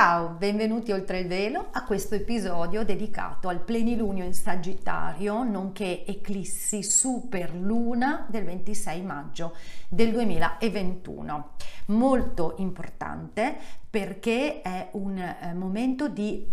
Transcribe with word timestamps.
Ciao, 0.00 0.28
benvenuti 0.28 0.92
oltre 0.92 1.18
il 1.18 1.26
velo 1.26 1.70
a 1.72 1.82
questo 1.82 2.14
episodio 2.14 2.84
dedicato 2.84 3.48
al 3.48 3.58
plenilunio 3.58 4.24
in 4.24 4.32
Sagittario, 4.32 5.42
nonché 5.42 6.04
eclissi 6.06 6.84
superluna 6.84 8.24
del 8.30 8.44
26 8.44 9.02
maggio 9.02 9.56
del 9.88 10.12
2021. 10.12 11.50
Molto 11.86 12.54
importante 12.58 13.56
perché 13.90 14.62
è 14.62 14.90
un 14.92 15.18
eh, 15.18 15.52
momento 15.54 16.06
di 16.06 16.46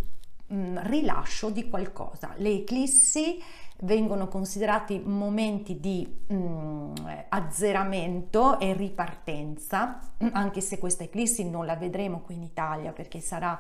mm, 0.52 0.78
rilascio 0.82 1.52
di 1.52 1.70
qualcosa. 1.70 2.34
Le 2.38 2.50
eclissi 2.50 3.38
vengono 3.80 4.28
considerati 4.28 5.00
momenti 5.04 5.80
di 5.80 6.08
mh, 6.28 6.36
mm, 6.36 6.94
azzeramento 7.30 8.60
e 8.60 8.74
ripartenza, 8.74 10.00
anche 10.32 10.62
se 10.62 10.78
questa 10.80 11.04
eclissi 11.04 11.50
non 11.50 11.66
la 11.66 11.76
vedremo 11.76 12.22
qui 12.22 12.36
in 12.36 12.44
Italia 12.44 12.92
perché 12.92 13.20
sarà 13.20 13.60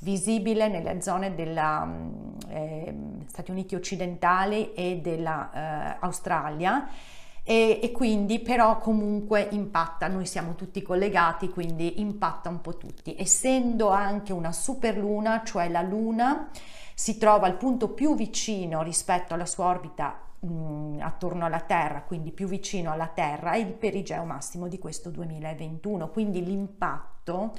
visibile 0.00 0.68
nelle 0.68 1.00
zone 1.00 1.34
degli 1.34 1.58
mm, 1.58 2.32
eh, 2.48 2.94
Stati 3.26 3.50
Uniti 3.50 3.74
occidentali 3.74 4.72
e 4.74 5.00
dell'Australia. 5.00 6.86
Eh, 6.86 7.20
e, 7.44 7.80
e, 7.82 7.90
quindi 7.90 8.38
però 8.38 8.78
comunque 8.78 9.48
impatta, 9.50 10.06
noi 10.06 10.26
siamo 10.26 10.54
tutti 10.54 10.80
collegati, 10.80 11.48
quindi 11.48 12.00
impatta 12.00 12.48
un 12.48 12.60
po' 12.60 12.76
tutti. 12.76 13.16
Essendo 13.18 13.88
anche 13.88 14.32
una 14.32 14.52
superluna, 14.52 15.42
cioè 15.44 15.68
la 15.68 15.82
luna 15.82 16.50
si 16.94 17.18
trova 17.18 17.46
al 17.46 17.56
punto 17.56 17.88
più 17.88 18.14
vicino 18.14 18.82
rispetto 18.82 19.34
alla 19.34 19.46
sua 19.46 19.66
orbita 19.66 20.20
mh, 20.38 20.98
attorno 21.00 21.44
alla 21.44 21.60
Terra, 21.60 22.02
quindi 22.02 22.30
più 22.30 22.46
vicino 22.46 22.92
alla 22.92 23.08
Terra, 23.08 23.52
è 23.52 23.58
il 23.58 23.72
perigeo 23.72 24.24
massimo 24.24 24.68
di 24.68 24.78
questo 24.78 25.10
2021, 25.10 26.10
quindi 26.10 26.44
l'impatto 26.44 27.54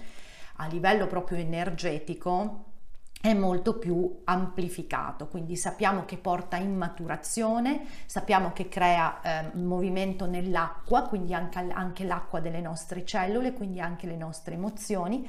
a 0.58 0.68
livello 0.68 1.08
proprio 1.08 1.40
energetico 1.40 2.72
è 3.24 3.34
molto 3.34 3.78
più 3.78 4.20
amplificato, 4.26 5.30
quindi 5.30 5.56
sappiamo 5.56 6.04
che 6.04 6.18
porta 6.18 6.58
in 6.58 6.76
maturazione, 6.76 7.86
sappiamo 8.06 8.52
che 8.52 8.68
crea 8.68 9.22
eh, 9.22 9.58
movimento 9.60 10.26
nell'acqua, 10.26 11.04
quindi 11.04 11.34
anche, 11.34 11.58
anche 11.72 12.04
l'acqua 12.04 12.42
delle 12.42 12.60
nostre 12.60 13.06
cellule, 13.06 13.54
quindi 13.54 13.80
anche 13.80 14.08
le 14.08 14.18
nostre 14.18 14.56
emozioni 14.56 15.26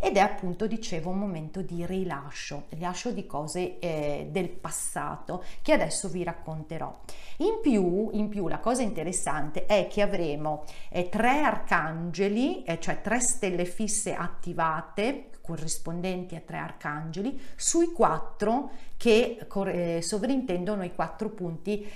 ed 0.00 0.16
è 0.16 0.20
appunto, 0.20 0.66
dicevo, 0.66 1.10
un 1.10 1.18
momento 1.18 1.60
di 1.60 1.84
rilascio, 1.84 2.64
rilascio 2.70 3.10
di 3.10 3.26
cose 3.26 3.78
eh, 3.78 4.28
del 4.30 4.48
passato 4.48 5.44
che 5.60 5.74
adesso 5.74 6.08
vi 6.08 6.24
racconterò. 6.24 6.98
In 7.38 7.58
più, 7.60 8.08
in 8.12 8.30
più, 8.30 8.48
la 8.48 8.58
cosa 8.58 8.80
interessante 8.80 9.66
è 9.66 9.86
che 9.86 10.00
avremo 10.00 10.64
eh, 10.88 11.10
tre 11.10 11.40
arcangeli, 11.42 12.64
eh, 12.64 12.80
cioè 12.80 13.02
tre 13.02 13.20
stelle 13.20 13.66
fisse 13.66 14.14
attivate 14.14 15.28
corrispondenti 15.44 16.34
a 16.34 16.40
tre 16.40 16.56
arcangeli, 16.56 17.38
sui 17.54 17.92
quattro 17.92 18.70
che 18.96 19.46
eh, 19.66 20.00
sovrintendono 20.00 20.82
i 20.84 20.94
quattro 20.94 21.28
punti 21.28 21.86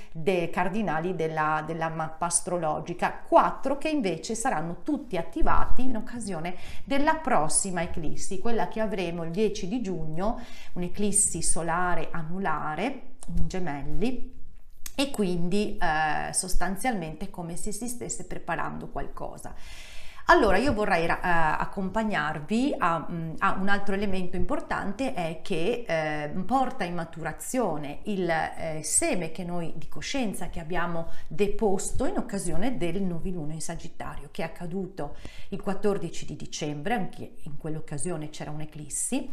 cardinali 0.52 1.16
della, 1.16 1.64
della 1.66 1.88
mappa 1.88 2.26
astrologica, 2.26 3.22
quattro 3.26 3.78
che 3.78 3.88
invece 3.88 4.34
saranno 4.34 4.82
tutti 4.82 5.16
attivati 5.16 5.84
in 5.84 5.96
occasione 5.96 6.56
della 6.84 7.14
prossima 7.14 7.82
eclissi, 7.82 8.38
quella 8.38 8.68
che 8.68 8.80
avremo 8.80 9.24
il 9.24 9.30
10 9.30 9.66
di 9.66 9.80
giugno, 9.80 10.38
un'eclissi 10.74 11.40
solare 11.40 12.08
anulare 12.10 13.14
in 13.36 13.48
gemelli 13.48 14.36
e 14.94 15.10
quindi 15.10 15.78
eh, 15.80 16.32
sostanzialmente 16.34 17.30
come 17.30 17.56
se 17.56 17.72
si 17.72 17.88
stesse 17.88 18.26
preparando 18.26 18.88
qualcosa. 18.88 19.54
Allora 20.30 20.58
io 20.58 20.74
vorrei 20.74 21.06
eh, 21.06 21.16
accompagnarvi 21.22 22.74
a, 22.76 23.06
mm, 23.10 23.34
a, 23.38 23.56
un 23.58 23.68
altro 23.68 23.94
elemento 23.94 24.36
importante 24.36 25.14
è 25.14 25.40
che 25.42 25.86
eh, 25.88 26.28
porta 26.44 26.84
in 26.84 26.94
maturazione 26.94 28.00
il 28.04 28.28
eh, 28.28 28.80
seme 28.82 29.32
che 29.32 29.42
noi 29.42 29.72
di 29.76 29.88
coscienza 29.88 30.50
che 30.50 30.60
abbiamo 30.60 31.08
deposto 31.28 32.04
in 32.04 32.18
occasione 32.18 32.76
del 32.76 33.00
novilunio 33.00 33.54
in 33.54 33.62
Sagittario 33.62 34.28
che 34.30 34.42
è 34.42 34.44
accaduto 34.44 35.16
il 35.48 35.62
14 35.62 36.26
di 36.26 36.36
dicembre, 36.36 36.92
anche 36.92 37.36
in 37.44 37.56
quell'occasione 37.56 38.28
c'era 38.28 38.50
un'eclissi 38.50 39.30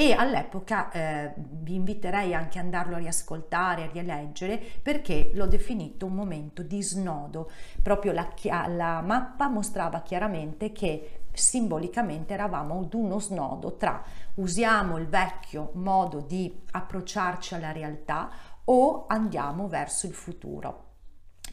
e 0.00 0.14
all'epoca 0.14 0.90
eh, 0.92 1.34
vi 1.36 1.74
inviterei 1.74 2.34
anche 2.34 2.58
ad 2.58 2.64
andarlo 2.64 2.94
a 2.94 3.00
riascoltare, 3.00 3.82
a 3.82 3.90
rileggere 3.92 4.58
perché 4.80 5.30
l'ho 5.34 5.44
definito 5.44 6.06
un 6.06 6.14
momento 6.14 6.62
di 6.62 6.82
snodo. 6.82 7.50
Proprio 7.82 8.12
la, 8.12 8.26
la 8.68 9.02
mappa 9.02 9.48
mostrava 9.48 10.00
chiaramente 10.00 10.72
che 10.72 11.24
simbolicamente 11.34 12.32
eravamo 12.32 12.80
ad 12.80 12.94
uno 12.94 13.20
snodo 13.20 13.76
tra 13.76 14.02
usiamo 14.36 14.96
il 14.96 15.06
vecchio 15.06 15.72
modo 15.74 16.20
di 16.20 16.62
approcciarci 16.70 17.52
alla 17.52 17.70
realtà 17.70 18.30
o 18.64 19.04
andiamo 19.06 19.68
verso 19.68 20.06
il 20.06 20.14
futuro 20.14 20.92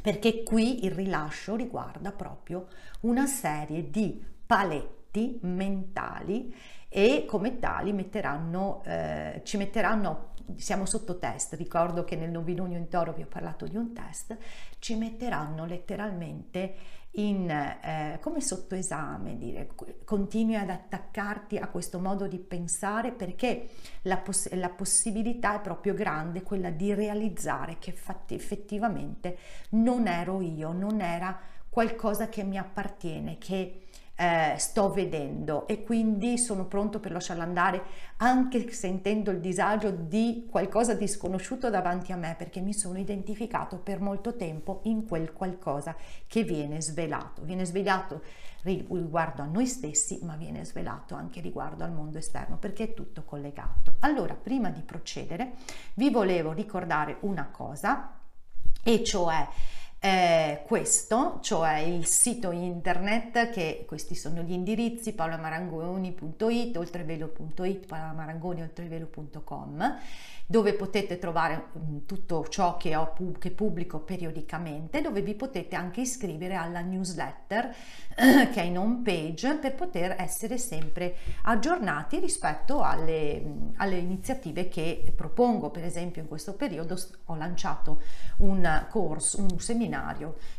perché 0.02 0.44
qui 0.44 0.86
il 0.86 0.92
rilascio 0.92 1.56
riguarda 1.58 2.14
proprio 2.14 2.68
una 3.02 3.28
serie 3.28 3.90
di 3.90 4.24
paletti 5.08 5.40
mentali 5.42 6.54
e 6.90 7.26
come 7.28 7.60
tali 7.60 7.92
metteranno, 7.94 8.82
eh, 8.86 9.42
ci 9.44 9.58
metteranno, 9.58 10.34
siamo 10.56 10.86
sotto 10.86 11.18
test, 11.18 11.54
ricordo 11.54 12.04
che 12.04 12.16
nel 12.16 12.30
novilunio 12.30 12.78
in 12.78 12.88
toro 12.88 13.14
vi 13.14 13.24
ho 13.24 13.28
parlato 13.28 13.66
di 13.66 13.76
un 13.76 13.94
test, 13.94 14.38
ci 14.80 14.96
metteranno 14.96 15.66
letteralmente 15.66 16.96
in, 17.18 17.50
eh, 17.50 18.20
come 18.22 18.42
sotto 18.42 18.76
esame, 18.76 19.38
dire, 19.38 19.70
continui 20.06 20.56
ad 20.56 20.70
attaccarti 20.70 21.58
a 21.58 21.68
questo 21.68 22.00
modo 22.00 22.28
di 22.28 22.38
pensare 22.38 23.12
perché 23.12 23.70
la, 24.04 24.18
poss- 24.18 24.54
la 24.54 24.70
possibilità 24.70 25.56
è 25.56 25.62
proprio 25.62 25.94
grande, 25.94 26.44
quella 26.44 26.70
di 26.70 26.94
realizzare 26.94 27.78
che 27.80 27.92
fatti, 27.92 28.36
effettivamente 28.36 29.38
non 29.72 30.08
ero 30.08 30.42
io, 30.42 30.72
non 30.72 31.02
era 31.02 31.38
qualcosa 31.70 32.30
che 32.30 32.44
mi 32.44 32.58
appartiene, 32.58 33.38
che 33.38 33.87
eh, 34.20 34.56
sto 34.58 34.92
vedendo 34.92 35.68
e 35.68 35.84
quindi 35.84 36.40
sono 36.40 36.66
pronto 36.66 37.00
per 37.00 37.12
lasciarla 37.12 37.44
andare 37.44 37.84
anche 38.18 38.72
sentendo 38.72 39.30
il 39.30 39.40
disagio 39.40 39.92
di 39.92 40.48
qualcosa 40.50 40.96
di 40.96 41.08
sconosciuto 41.08 41.70
davanti 41.70 42.12
a 42.12 42.16
me 42.16 42.34
perché 42.36 42.60
mi 42.60 42.74
sono 42.74 42.98
identificato 42.98 43.78
per 43.78 44.00
molto 44.00 44.36
tempo 44.36 44.80
in 44.84 45.06
quel 45.06 45.34
qualcosa 45.34 45.96
che 46.26 46.42
viene 46.42 46.82
svelato. 46.82 47.44
Viene 47.44 47.64
svelato 47.64 48.24
riguardo 48.64 49.44
a 49.44 49.46
noi 49.46 49.68
stessi 49.68 50.20
ma 50.24 50.36
viene 50.36 50.66
svelato 50.66 51.14
anche 51.14 51.40
riguardo 51.40 51.84
al 51.84 51.92
mondo 51.92 52.18
esterno 52.18 52.58
perché 52.58 52.86
è 52.86 52.94
tutto 52.96 53.24
collegato. 53.24 53.98
Allora 54.00 54.34
prima 54.34 54.72
di 54.72 54.82
procedere 54.82 55.52
vi 55.94 56.10
volevo 56.10 56.54
ricordare 56.54 57.18
una 57.22 57.50
cosa 57.52 58.20
e 58.84 59.04
cioè 59.04 59.48
eh, 60.08 60.64
questo, 60.66 61.40
cioè 61.42 61.80
il 61.80 62.06
sito 62.06 62.52
internet, 62.52 63.50
che 63.50 63.84
questi 63.86 64.16
sono 64.16 64.42
gli 64.42 64.54
indirizzi 64.54 65.14
paolamarangoni.it, 65.14 66.78
oltrevelo.it, 66.78 67.86
paolamarangoni 67.86 68.62
oltrevelo.com 68.62 70.00
dove 70.50 70.74
potete 70.74 71.20
trovare 71.20 71.68
mm, 71.78 71.98
tutto 72.06 72.48
ciò 72.48 72.78
che, 72.78 72.96
ho, 72.96 73.14
che 73.38 73.52
pubblico 73.52 74.00
periodicamente, 74.00 75.02
dove 75.02 75.22
vi 75.22 75.36
potete 75.36 75.76
anche 75.76 76.02
iscrivere 76.02 76.56
alla 76.56 76.80
newsletter 76.80 77.76
che 78.16 78.54
è 78.54 78.62
in 78.62 78.78
home 78.78 79.02
page 79.04 79.56
per 79.56 79.76
poter 79.76 80.16
essere 80.18 80.58
sempre 80.58 81.16
aggiornati 81.44 82.20
rispetto 82.20 82.82
alle, 82.82 83.42
mm, 83.44 83.70
alle 83.76 83.98
iniziative 83.98 84.70
che 84.70 85.12
propongo. 85.14 85.70
Per 85.70 85.84
esempio 85.84 86.22
in 86.22 86.30
questo 86.30 86.54
periodo 86.54 86.98
ho 87.26 87.36
lanciato 87.36 88.02
un 88.38 88.86
corso, 88.90 89.42
un 89.42 89.60
seminario 89.60 89.97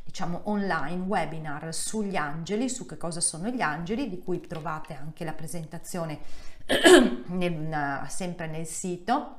diciamo 0.04 0.42
online, 0.44 1.04
webinar 1.04 1.72
sugli 1.74 2.16
angeli, 2.16 2.68
su 2.68 2.86
che 2.86 2.96
cosa 2.96 3.20
sono 3.20 3.48
gli 3.48 3.60
angeli, 3.60 4.08
di 4.08 4.18
cui 4.18 4.40
trovate 4.40 4.94
anche 4.94 5.24
la 5.24 5.32
presentazione 5.32 6.18
nel, 7.26 8.04
sempre 8.08 8.46
nel 8.46 8.66
sito 8.66 9.36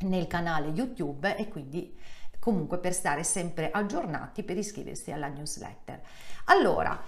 nel 0.00 0.26
canale 0.26 0.68
YouTube 0.68 1.36
e 1.36 1.48
quindi 1.48 1.96
comunque 2.38 2.78
per 2.78 2.94
stare 2.94 3.24
sempre 3.24 3.70
aggiornati 3.70 4.42
per 4.42 4.56
iscriversi 4.56 5.10
alla 5.10 5.28
newsletter. 5.28 6.00
Allora, 6.46 6.98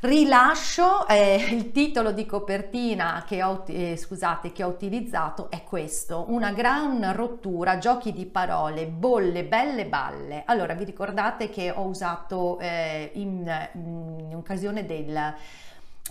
Rilascio, 0.00 1.08
eh, 1.08 1.34
il 1.50 1.72
titolo 1.72 2.12
di 2.12 2.24
copertina 2.24 3.24
che 3.26 3.42
ho, 3.42 3.64
eh, 3.66 3.96
scusate, 3.96 4.52
che 4.52 4.62
ho 4.62 4.68
utilizzato 4.68 5.50
è 5.50 5.64
questo, 5.64 6.26
una 6.28 6.52
gran 6.52 7.12
rottura, 7.16 7.78
giochi 7.78 8.12
di 8.12 8.24
parole, 8.24 8.86
bolle, 8.86 9.42
belle 9.42 9.86
balle. 9.86 10.44
Allora, 10.46 10.74
vi 10.74 10.84
ricordate 10.84 11.50
che 11.50 11.72
ho 11.72 11.82
usato 11.82 12.60
eh, 12.60 13.10
in, 13.14 13.68
in 13.74 14.34
occasione 14.36 14.86
del 14.86 15.34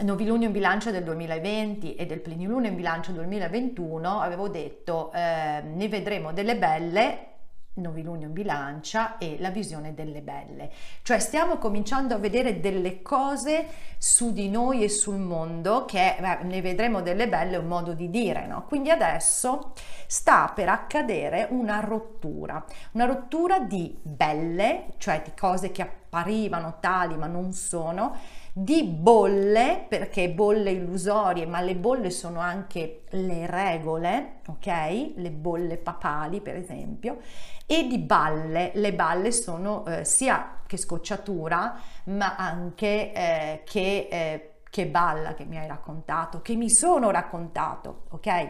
novilunio 0.01 0.47
in 0.47 0.53
bilancio 0.53 0.91
del 0.91 1.05
2020 1.05 1.95
e 1.95 2.05
del 2.05 2.19
plenilunio 2.19 2.69
in 2.69 2.75
bilancio 2.75 3.13
2021, 3.13 4.19
avevo 4.19 4.49
detto 4.49 5.13
eh, 5.13 5.61
ne 5.63 5.87
vedremo 5.87 6.33
delle 6.33 6.57
belle 6.57 7.36
novilunio 7.77 8.27
in 8.27 8.33
bilancia 8.33 9.17
e 9.17 9.37
la 9.39 9.49
visione 9.49 9.93
delle 9.93 10.21
belle. 10.21 10.71
Cioè 11.01 11.19
stiamo 11.19 11.57
cominciando 11.57 12.13
a 12.13 12.17
vedere 12.17 12.59
delle 12.59 13.01
cose 13.01 13.67
su 13.97 14.33
di 14.33 14.49
noi 14.49 14.83
e 14.83 14.89
sul 14.89 15.17
mondo 15.17 15.85
che 15.85 16.17
beh, 16.19 16.43
ne 16.43 16.61
vedremo 16.61 17.01
delle 17.01 17.27
belle 17.27 17.57
un 17.57 17.67
modo 17.67 17.93
di 17.93 18.09
dire, 18.09 18.45
no? 18.45 18.65
Quindi 18.67 18.89
adesso 18.89 19.73
sta 20.05 20.51
per 20.53 20.69
accadere 20.69 21.47
una 21.49 21.79
rottura, 21.79 22.63
una 22.91 23.05
rottura 23.05 23.59
di 23.59 23.97
belle, 24.01 24.93
cioè 24.97 25.21
di 25.23 25.31
cose 25.37 25.71
che 25.71 25.81
apparivano 25.81 26.77
tali 26.79 27.15
ma 27.17 27.27
non 27.27 27.53
sono, 27.53 28.15
di 28.59 28.85
bolle, 28.85 29.85
perché 29.87 30.31
bolle 30.31 30.71
illusorie, 30.71 31.45
ma 31.45 31.61
le 31.61 31.75
bolle 31.75 32.09
sono 32.09 32.39
anche 32.39 33.03
le 33.09 33.45
regole, 33.45 34.39
ok? 34.47 35.11
Le 35.15 35.29
bolle 35.29 35.77
papali, 35.77 36.41
per 36.41 36.55
esempio, 36.55 37.19
e 37.67 37.85
di 37.85 37.99
balle. 37.99 38.71
Le 38.73 38.93
balle 38.95 39.31
sono 39.31 39.85
eh, 39.85 40.03
sia 40.05 40.61
che 40.65 40.77
scocciatura, 40.77 41.79
ma 42.05 42.35
anche 42.35 43.13
eh, 43.13 43.61
che, 43.63 44.07
eh, 44.09 44.53
che 44.67 44.87
balla 44.87 45.35
che 45.35 45.45
mi 45.45 45.59
hai 45.59 45.67
raccontato, 45.67 46.41
che 46.41 46.55
mi 46.55 46.71
sono 46.71 47.11
raccontato, 47.11 48.05
ok? 48.09 48.49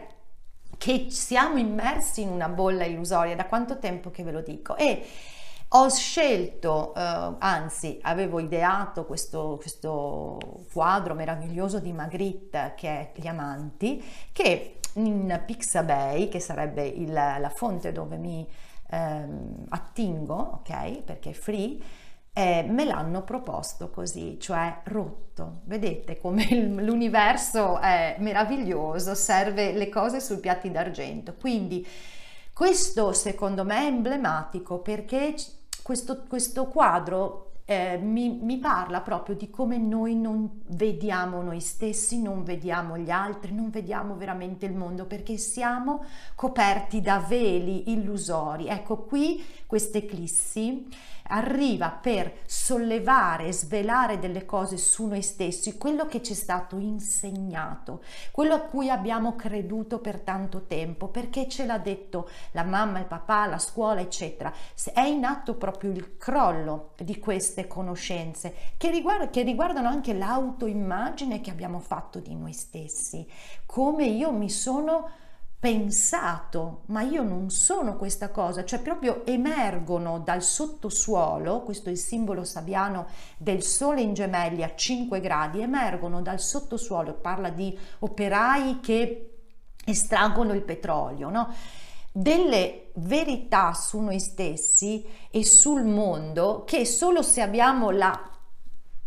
Che 0.78 1.06
siamo 1.10 1.58
immersi 1.58 2.22
in 2.22 2.30
una 2.30 2.48
bolla 2.48 2.86
illusoria. 2.86 3.36
Da 3.36 3.44
quanto 3.44 3.78
tempo 3.78 4.10
che 4.10 4.22
ve 4.22 4.32
lo 4.32 4.40
dico? 4.40 4.74
E 4.74 5.04
ho 5.70 5.90
scelto, 5.90 6.94
eh, 6.94 7.36
anzi 7.38 7.98
avevo 8.02 8.40
ideato 8.40 9.04
questo, 9.04 9.58
questo, 9.60 10.38
quadro 10.72 11.14
meraviglioso 11.14 11.78
di 11.78 11.92
Magritte 11.92 12.72
che 12.76 12.88
è 12.88 13.12
Gli 13.14 13.26
Amanti, 13.26 14.02
che 14.32 14.78
in 14.94 15.42
Pixabay, 15.44 16.28
che 16.28 16.40
sarebbe 16.40 16.86
il, 16.86 17.12
la 17.12 17.52
fonte 17.54 17.92
dove 17.92 18.16
mi 18.16 18.48
ehm, 18.90 19.66
attingo, 19.68 20.34
ok, 20.34 21.02
perché 21.02 21.30
è 21.30 21.34
free, 21.34 21.78
eh, 22.32 22.64
me 22.68 22.84
l'hanno 22.84 23.22
proposto 23.22 23.90
così, 23.90 24.38
cioè 24.40 24.80
rotto. 24.84 25.60
Vedete 25.64 26.18
come 26.18 26.48
l'universo 26.80 27.78
è 27.78 28.16
meraviglioso, 28.20 29.14
serve 29.14 29.72
le 29.72 29.88
cose 29.88 30.20
sui 30.20 30.38
piatti 30.38 30.70
d'argento. 30.70 31.34
Quindi 31.34 31.86
questo 32.52 33.12
secondo 33.12 33.64
me 33.64 33.82
è 33.82 33.86
emblematico 33.86 34.78
perché 34.80 35.34
questo, 35.88 36.24
questo 36.28 36.66
quadro 36.66 37.52
eh, 37.64 37.96
mi, 37.96 38.28
mi, 38.42 38.58
parla 38.58 39.00
proprio 39.00 39.34
di 39.34 39.48
come 39.48 39.78
noi 39.78 40.14
non 40.14 40.60
vediamo 40.66 41.40
noi 41.40 41.60
stessi, 41.60 42.20
non 42.20 42.44
vediamo 42.44 42.98
gli 42.98 43.08
altri, 43.08 43.54
non 43.54 43.70
vediamo 43.70 44.14
veramente 44.14 44.66
il 44.66 44.74
mondo 44.74 45.06
perché 45.06 45.38
siamo 45.38 46.04
coperti 46.34 47.00
da 47.00 47.20
veli 47.20 47.90
illusori. 47.90 48.66
Ecco 48.66 49.04
qui 49.04 49.42
questa 49.64 49.96
eclissi 49.96 50.86
arriva 51.28 51.90
per 51.90 52.38
sollevare, 52.46 53.52
svelare 53.52 54.18
delle 54.18 54.44
cose 54.44 54.76
su 54.76 55.06
noi 55.06 55.22
stessi, 55.22 55.76
quello 55.78 56.06
che 56.06 56.22
ci 56.22 56.32
è 56.32 56.36
stato 56.36 56.76
insegnato, 56.78 58.02
quello 58.30 58.54
a 58.54 58.60
cui 58.60 58.90
abbiamo 58.90 59.36
creduto 59.36 59.98
per 59.98 60.20
tanto 60.20 60.66
tempo, 60.66 61.08
perché 61.08 61.48
ce 61.48 61.66
l'ha 61.66 61.78
detto 61.78 62.28
la 62.52 62.64
mamma, 62.64 62.98
il 62.98 63.06
papà, 63.06 63.46
la 63.46 63.58
scuola, 63.58 64.00
eccetera. 64.00 64.52
È 64.92 65.00
in 65.00 65.24
atto 65.24 65.54
proprio 65.54 65.90
il 65.90 66.16
crollo 66.16 66.92
di 66.96 67.18
queste 67.18 67.66
conoscenze 67.66 68.54
che, 68.76 68.90
riguarda, 68.90 69.30
che 69.30 69.42
riguardano 69.42 69.88
anche 69.88 70.14
l'autoimmagine 70.14 71.40
che 71.40 71.50
abbiamo 71.50 71.78
fatto 71.78 72.18
di 72.18 72.34
noi 72.34 72.52
stessi, 72.52 73.26
come 73.66 74.06
io 74.06 74.32
mi 74.32 74.50
sono 74.50 75.10
pensato, 75.60 76.82
ma 76.86 77.02
io 77.02 77.22
non 77.22 77.50
sono 77.50 77.96
questa 77.96 78.30
cosa, 78.30 78.64
cioè 78.64 78.80
proprio 78.80 79.26
emergono 79.26 80.20
dal 80.20 80.42
sottosuolo, 80.42 81.62
questo 81.62 81.88
è 81.88 81.92
il 81.92 81.98
simbolo 81.98 82.44
sabiano 82.44 83.08
del 83.36 83.62
sole 83.62 84.00
in 84.00 84.14
gemelli 84.14 84.62
a 84.62 84.74
5 84.74 85.20
gradi, 85.20 85.60
emergono 85.60 86.22
dal 86.22 86.38
sottosuolo, 86.38 87.14
parla 87.14 87.50
di 87.50 87.76
operai 87.98 88.78
che 88.80 89.38
estraggono 89.84 90.52
il 90.52 90.62
petrolio, 90.62 91.28
no? 91.28 91.52
delle 92.12 92.90
verità 92.94 93.72
su 93.74 94.00
noi 94.00 94.20
stessi 94.20 95.04
e 95.30 95.44
sul 95.44 95.84
mondo 95.84 96.64
che 96.64 96.84
solo 96.84 97.22
se 97.22 97.40
abbiamo 97.40 97.90
la, 97.90 98.30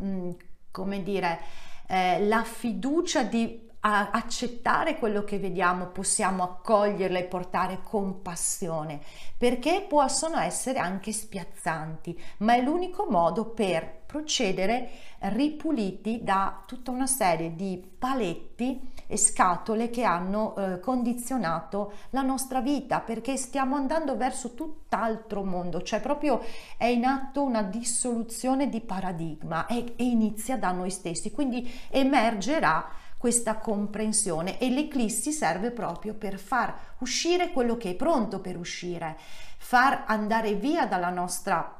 mm, 0.01 0.31
come 0.69 1.01
dire, 1.03 1.39
eh, 1.87 2.25
la 2.25 2.43
fiducia 2.43 3.23
di 3.23 3.69
accettare 3.81 4.97
quello 4.97 5.23
che 5.23 5.39
vediamo, 5.39 5.87
possiamo 5.87 6.43
accoglierla 6.43 7.17
e 7.17 7.23
portare 7.23 7.79
compassione, 7.83 9.01
perché 9.37 9.85
possono 9.87 10.37
essere 10.37 10.77
anche 10.77 11.11
spiazzanti, 11.11 12.19
ma 12.37 12.53
è 12.53 12.61
l'unico 12.61 13.07
modo 13.09 13.45
per 13.45 13.99
procedere 14.05 14.89
ripuliti 15.19 16.21
da 16.21 16.63
tutta 16.65 16.91
una 16.91 17.07
serie 17.07 17.55
di 17.55 17.81
paletti 17.97 18.89
e 19.07 19.17
scatole 19.17 19.89
che 19.89 20.03
hanno 20.03 20.55
eh, 20.55 20.79
condizionato 20.79 21.93
la 22.11 22.21
nostra 22.21 22.61
vita, 22.61 22.99
perché 22.99 23.35
stiamo 23.37 23.75
andando 23.75 24.15
verso 24.15 24.53
tutt'altro 24.53 25.43
mondo, 25.43 25.81
cioè 25.81 26.01
proprio 26.01 26.43
è 26.77 26.85
in 26.85 27.05
atto 27.05 27.41
una 27.41 27.63
dissoluzione 27.63 28.69
di 28.69 28.81
paradigma 28.81 29.65
e, 29.65 29.93
e 29.95 30.03
inizia 30.03 30.57
da 30.57 30.71
noi 30.71 30.91
stessi, 30.91 31.31
quindi 31.31 31.71
emergerà 31.89 32.99
questa 33.21 33.57
comprensione 33.57 34.57
e 34.57 34.71
l'eclissi 34.71 35.31
serve 35.31 35.69
proprio 35.69 36.15
per 36.15 36.39
far 36.39 36.95
uscire 37.01 37.51
quello 37.51 37.77
che 37.77 37.91
è 37.91 37.93
pronto 37.93 38.39
per 38.39 38.57
uscire, 38.57 39.15
far 39.59 40.05
andare 40.07 40.55
via 40.55 40.87
dalla 40.87 41.11
nostra 41.11 41.79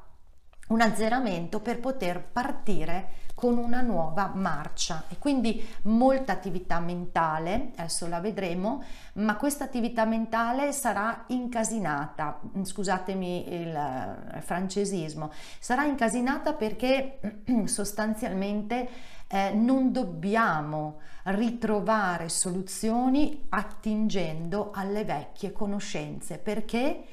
un 0.68 0.82
azzeramento 0.82 1.60
per 1.60 1.80
poter 1.80 2.24
partire 2.24 3.31
con 3.42 3.58
una 3.58 3.82
nuova 3.82 4.30
marcia. 4.36 5.06
E 5.10 5.18
quindi 5.18 5.68
molta 5.86 6.32
attività 6.32 6.80
mentale, 6.80 7.72
adesso 7.76 8.06
la 8.06 8.20
vedremo, 8.20 8.84
ma 9.14 9.36
questa 9.36 9.64
attività 9.64 10.06
mentale 10.06 10.72
sarà 10.72 11.24
incasinata, 11.30 12.40
scusatemi 12.62 13.52
il 13.52 14.42
francesismo, 14.42 15.32
sarà 15.58 15.86
incasinata 15.86 16.54
perché 16.54 17.42
sostanzialmente 17.66 18.88
eh, 19.26 19.54
non 19.56 19.92
dobbiamo 19.92 21.00
ritrovare 21.24 22.30
soluzioni 22.30 23.48
attingendo 23.50 24.70
alle 24.72 25.04
vecchie 25.04 25.52
conoscenze 25.52 26.38
perché 26.38 27.06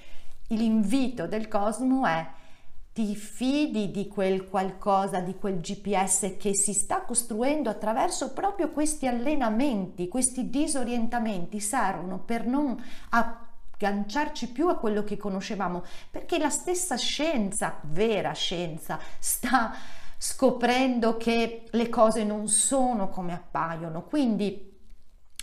l'invito 0.49 1.27
del 1.27 1.49
cosmo 1.49 2.05
è 2.05 2.37
ti 2.99 3.15
fidi 3.15 3.93
di 3.93 4.09
quel 4.09 4.49
qualcosa, 4.49 5.21
di 5.21 5.37
quel 5.37 5.61
GPS 5.61 6.35
che 6.37 6.53
si 6.57 6.73
sta 6.73 7.03
costruendo 7.03 7.71
attraverso 7.71 8.33
proprio 8.33 8.71
questi 8.71 9.07
allenamenti, 9.07 10.09
questi 10.09 10.51
disorientamenti 10.51 11.61
servono 11.61 12.19
per 12.19 12.45
non 12.45 12.77
agganciarci 13.11 14.51
più 14.51 14.67
a 14.67 14.75
quello 14.75 15.05
che 15.05 15.17
conoscevamo, 15.17 15.85
perché 16.11 16.39
la 16.39 16.51
stessa 16.51 16.97
scienza, 16.97 17.79
vera 17.83 18.33
scienza, 18.33 18.99
sta 19.21 19.73
scoprendo 20.19 21.17
che 21.17 21.67
le 21.71 21.89
cose 21.89 22.25
non 22.25 22.49
sono 22.49 23.11
come 23.11 23.33
appaiono. 23.33 24.03
Quindi 24.03 24.77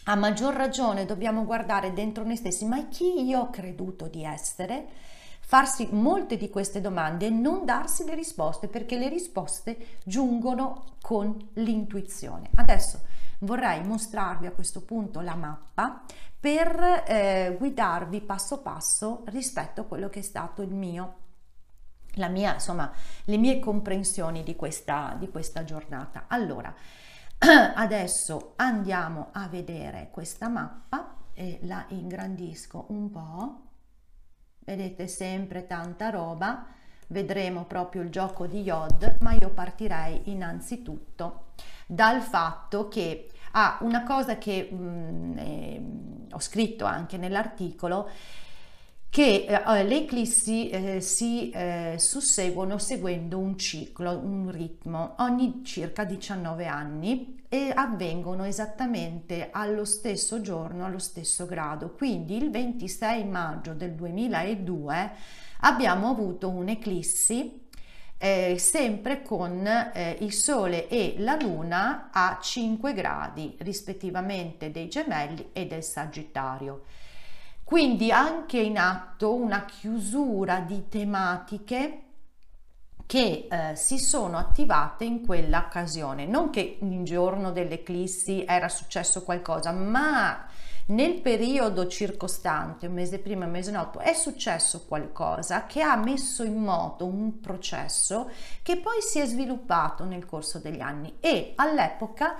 a 0.07 0.15
maggior 0.15 0.53
ragione 0.53 1.05
dobbiamo 1.05 1.45
guardare 1.45 1.93
dentro 1.93 2.25
noi 2.25 2.35
stessi, 2.35 2.65
ma 2.65 2.85
chi 2.89 3.23
io 3.23 3.39
ho 3.39 3.49
creduto 3.49 4.07
di 4.07 4.25
essere? 4.25 5.13
Farsi 5.47 5.87
molte 5.91 6.37
di 6.37 6.49
queste 6.49 6.81
domande 6.81 7.27
e 7.27 7.29
non 7.29 7.65
darsi 7.65 8.03
le 8.03 8.15
risposte 8.15 8.67
perché 8.67 8.97
le 8.97 9.09
risposte 9.09 9.99
giungono 10.03 10.95
con 11.01 11.49
l'intuizione. 11.53 12.49
Adesso 12.55 13.01
vorrei 13.39 13.83
mostrarvi 13.83 14.47
a 14.47 14.51
questo 14.51 14.81
punto 14.81 15.21
la 15.21 15.35
mappa 15.35 16.03
per 16.39 17.03
eh, 17.07 17.55
guidarvi 17.57 18.21
passo 18.21 18.61
passo 18.61 19.23
rispetto 19.25 19.81
a 19.81 19.85
quello 19.85 20.09
che 20.09 20.19
è 20.19 20.23
stato 20.23 20.61
il 20.61 20.73
mio 20.73 21.23
la 22.17 22.29
mia, 22.29 22.53
insomma, 22.53 22.91
le 23.25 23.37
mie 23.37 23.59
comprensioni 23.59 24.41
di 24.43 24.55
questa, 24.55 25.15
di 25.19 25.29
questa 25.29 25.63
giornata. 25.65 26.25
Allora, 26.27 26.73
adesso 27.75 28.53
andiamo 28.55 29.29
a 29.33 29.47
vedere 29.47 30.09
questa 30.11 30.47
mappa 30.47 31.15
e 31.33 31.59
la 31.63 31.85
ingrandisco 31.89 32.85
un 32.89 33.09
po'. 33.09 33.64
Vedete 34.65 35.07
sempre 35.07 35.67
tanta 35.67 36.09
roba. 36.09 36.65
vedremo 37.09 37.65
proprio 37.65 38.01
il 38.01 38.09
gioco 38.09 38.47
di 38.47 38.61
Yod, 38.61 39.17
ma 39.19 39.33
io 39.33 39.51
partirei 39.51 40.21
innanzitutto 40.31 41.49
dal 41.85 42.19
fatto 42.19 42.87
che 42.87 43.29
ah, 43.51 43.77
una 43.81 44.01
cosa 44.03 44.39
che 44.39 44.67
mh, 44.71 44.75
mm, 44.75 45.37
eh, 45.37 45.81
ho 46.31 46.39
scritto 46.39 46.85
anche 46.85 47.17
nell'articolo 47.17 48.09
che 49.15 49.45
eh, 49.47 49.83
le 49.85 49.95
eclissi 49.95 50.69
eh, 50.69 50.99
si 50.99 51.49
eh, 51.51 51.95
susseguono 51.97 52.77
seguendo 52.77 53.37
un 53.37 53.57
ciclo, 53.57 54.11
un 54.11 54.51
ritmo, 54.51 55.15
ogni 55.19 55.61
circa 55.63 56.03
19 56.03 56.65
anni 56.65 57.45
e 57.47 57.71
avvengono 57.73 58.43
esattamente 58.43 59.51
allo 59.53 59.85
stesso 59.85 60.41
giorno, 60.41 60.83
allo 60.83 60.99
stesso 60.99 61.45
grado. 61.45 61.93
Quindi 61.93 62.35
il 62.35 62.51
26 62.51 63.23
maggio 63.23 63.71
del 63.71 63.93
2002 63.93 65.11
abbiamo 65.61 66.09
avuto 66.09 66.49
un'eclissi 66.49 67.67
eh, 68.17 68.57
sempre 68.59 69.21
con 69.21 69.65
eh, 69.65 70.17
il 70.19 70.33
Sole 70.33 70.89
e 70.89 71.15
la 71.19 71.37
Luna 71.39 72.09
a 72.11 72.37
5 72.41 72.91
gradi 72.91 73.55
rispettivamente 73.59 74.71
dei 74.71 74.89
gemelli 74.89 75.51
e 75.53 75.67
del 75.67 75.85
Sagittario. 75.85 76.81
Quindi 77.65 78.11
anche 78.11 78.59
in 78.59 78.77
atto 78.77 79.33
una 79.33 79.65
chiusura 79.65 80.59
di 80.59 80.87
tematiche 80.87 82.01
che 83.07 83.47
eh, 83.49 83.75
si 83.75 83.97
sono 83.97 84.37
attivate 84.37 85.03
in 85.03 85.25
quella 85.25 85.65
occasione. 85.65 86.27
Non 86.27 86.51
che 86.51 86.77
il 86.79 87.03
giorno 87.03 87.51
dell'eclissi 87.51 88.45
era 88.47 88.69
successo 88.69 89.23
qualcosa, 89.23 89.71
ma 89.71 90.45
nel 90.87 91.21
periodo 91.21 91.87
circostante, 91.87 92.85
un 92.85 92.93
mese 92.93 93.17
prima, 93.17 93.45
un 93.45 93.51
mese 93.51 93.71
dopo, 93.71 93.97
è 93.97 94.13
successo 94.13 94.85
qualcosa 94.85 95.65
che 95.65 95.81
ha 95.81 95.95
messo 95.95 96.43
in 96.43 96.57
moto 96.57 97.05
un 97.05 97.39
processo 97.39 98.29
che 98.61 98.77
poi 98.77 99.01
si 99.01 99.17
è 99.17 99.25
sviluppato 99.25 100.03
nel 100.03 100.27
corso 100.27 100.59
degli 100.59 100.81
anni 100.81 101.15
e 101.19 101.53
all'epoca 101.55 102.35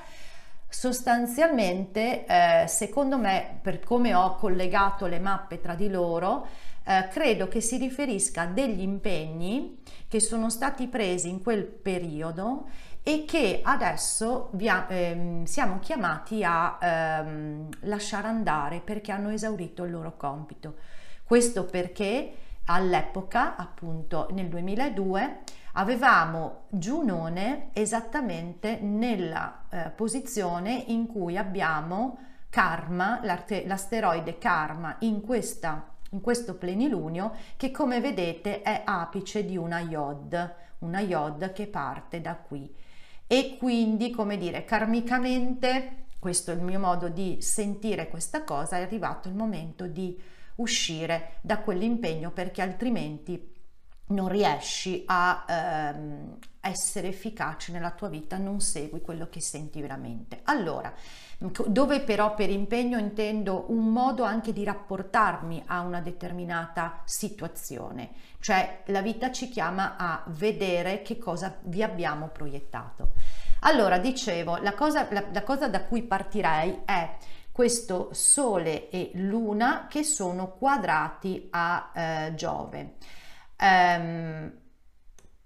sostanzialmente, 0.68 2.26
eh, 2.26 2.68
secondo 2.68 3.18
me, 3.18 3.60
per 3.62 3.80
come 3.80 4.14
ho 4.14 4.36
collegato 4.36 5.06
le 5.06 5.20
mappe 5.20 5.60
tra 5.60 5.76
di 5.76 5.90
loro, 5.90 6.48
eh, 6.84 7.08
credo 7.10 7.48
che 7.48 7.62
si 7.62 7.78
riferisca 7.78 8.42
a 8.42 8.48
degli 8.48 8.82
impegni 8.82 9.82
che 10.08 10.20
sono 10.20 10.50
stati 10.50 10.88
presi 10.88 11.30
in 11.30 11.42
quel 11.42 11.64
periodo 11.64 12.68
e 13.02 13.26
che 13.26 13.62
adesso 13.64 14.50
via, 14.54 14.88
ehm, 14.88 15.46
siamo 15.46 15.80
chiamati 15.80 16.44
a 16.44 16.78
ehm, 16.80 17.70
lasciare 17.82 18.28
andare 18.28 18.82
perché 18.82 19.12
hanno 19.12 19.30
esaurito 19.30 19.84
il 19.84 19.92
loro 19.92 20.16
compito. 20.18 20.76
Questo 21.24 21.66
perché 21.66 22.34
all'epoca, 22.66 23.56
appunto 23.56 24.28
nel 24.32 24.48
2002, 24.48 25.40
avevamo 25.78 26.66
Giunone 26.70 27.70
esattamente 27.74 28.80
nella 28.80 29.64
eh, 29.70 29.90
posizione 29.90 30.84
in 30.88 31.08
cui 31.08 31.38
abbiamo 31.38 32.20
Karma, 32.50 33.20
l'asteroide 33.22 34.38
Karma 34.38 34.96
in, 35.00 35.22
questa, 35.22 35.94
in 36.12 36.22
questo 36.22 36.56
plenilunio 36.56 37.34
che 37.58 37.72
come 37.72 38.00
vedete 38.00 38.62
è 38.62 38.84
apice 38.86 39.44
di 39.44 39.58
una 39.58 39.82
Yod, 39.82 40.56
una 40.80 41.02
Yod 41.02 41.52
che 41.52 41.68
parte 41.68 42.22
da 42.22 42.36
qui. 42.36 42.74
E 43.28 43.58
quindi, 43.58 44.12
come 44.12 44.38
dire, 44.38 44.64
karmicamente, 44.64 46.06
questo 46.20 46.52
è 46.52 46.56
il 46.56 46.62
mio 46.62 46.80
modo 46.80 47.10
di 47.10 47.40
sentire 47.42 48.08
questa 48.08 48.44
cosa, 48.44 48.78
è 48.78 48.84
arrivato 48.84 49.28
il 49.28 49.36
momento 49.36 49.88
di 49.88 50.18
uscire 50.56 51.34
da 51.42 51.60
quell'impegno 51.60 52.32
perché 52.32 52.62
altrimenti 52.62 53.55
non 54.08 54.28
riesci 54.28 55.04
a 55.08 55.46
ehm, 55.48 56.38
essere 56.62 57.08
efficace 57.08 57.72
nella 57.72 57.92
tua 57.92 58.10
vita, 58.10 58.38
non 58.38 58.60
segui 58.60 59.02
quello 59.02 59.28
che 59.30 59.42
senti 59.42 59.82
veramente. 59.82 60.42
Allora, 60.44 60.94
dove 61.68 62.02
però 62.02 62.34
per 62.34 62.50
impegno 62.50 62.98
intendo 62.98 63.66
un 63.70 63.92
modo 63.92 64.24
anche 64.24 64.54
di 64.54 64.64
rapportarmi 64.64 65.64
a 65.68 65.82
una 65.82 66.02
determinata 66.02 67.02
situazione, 67.06 68.12
cioè 68.40 68.84
la 68.88 69.02
vita 69.02 69.32
ci 69.32 69.50
chiama 69.50 69.96
a 69.98 70.24
vedere 70.28 71.02
che 71.02 71.18
cosa 71.18 71.56
vi 71.64 71.84
abbiamo 71.84 72.28
proiettato. 72.30 73.14
Allora, 73.62 73.98
dicevo, 73.98 74.58
la 74.58 74.74
cosa, 74.74 75.08
la, 75.12 75.24
la 75.32 75.44
cosa 75.44 75.68
da 75.68 75.84
cui 75.84 76.04
partirei 76.04 76.82
è 76.86 77.18
questo 77.52 78.10
Sole 78.12 78.90
e 78.90 79.12
Luna 79.14 79.88
che 79.90 80.04
sono 80.04 80.52
quadrati 80.52 81.48
a 81.52 81.92
eh, 81.94 82.34
Giove. 82.36 82.96
Um, 83.60 84.52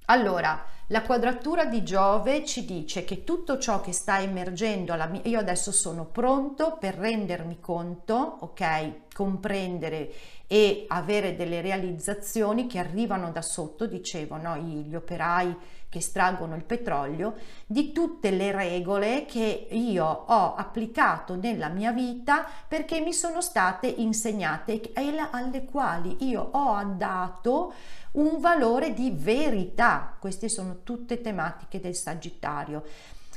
allora, 0.06 0.66
la 0.88 1.04
quadratura 1.04 1.66
di 1.66 1.84
Giove 1.84 2.44
ci 2.44 2.66
dice 2.66 3.04
che 3.04 3.24
tutto 3.24 3.60
ciò 3.60 3.80
che 3.80 3.92
sta 3.92 4.20
emergendo, 4.22 4.92
alla 4.92 5.06
mia, 5.06 5.22
io 5.26 5.38
adesso 5.38 5.72
sono 5.72 6.06
pronto 6.06 6.78
per 6.80 6.96
rendermi 6.96 7.60
conto, 7.60 8.38
ok, 8.40 9.14
comprendere 9.14 10.12
e 10.48 10.86
avere 10.88 11.36
delle 11.36 11.62
realizzazioni 11.62 12.66
che 12.66 12.80
arrivano 12.80 13.30
da 13.32 13.44
sotto, 13.44 13.86
dicevo, 13.86 14.38
no? 14.38 14.58
gli 14.58 14.96
operai 14.96 15.56
che 15.90 16.00
estraggono 16.00 16.56
il 16.56 16.64
petrolio, 16.64 17.36
di 17.68 17.92
tutte 17.92 18.32
le 18.32 18.52
regole 18.52 19.26
che 19.26 19.68
io 19.70 20.06
ho 20.06 20.56
applicato 20.56 21.36
nella 21.36 21.68
mia 21.68 21.92
vita 21.92 22.48
perché 22.68 23.00
mi 23.00 23.14
sono 23.14 23.42
state 23.42 23.86
insegnate 23.86 24.92
e 24.94 25.28
alle 25.32 25.66
quali 25.66 26.18
io 26.28 26.42
ho 26.52 26.84
dato 26.96 27.74
un 28.14 28.40
valore 28.40 28.94
di 28.94 29.12
verità. 29.16 30.16
Queste 30.20 30.50
sono 30.50 30.80
tutte 30.84 31.22
tematiche 31.22 31.80
del 31.80 31.96
Sagittario. 31.96 32.84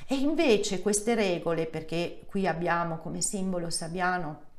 E 0.06 0.16
invece 0.16 0.80
queste 0.80 1.14
regole, 1.14 1.66
perché 1.66 2.22
qui 2.26 2.46
abbiamo 2.46 2.98
come 2.98 3.20
simbolo 3.20 3.70
sabbiano 3.70 4.50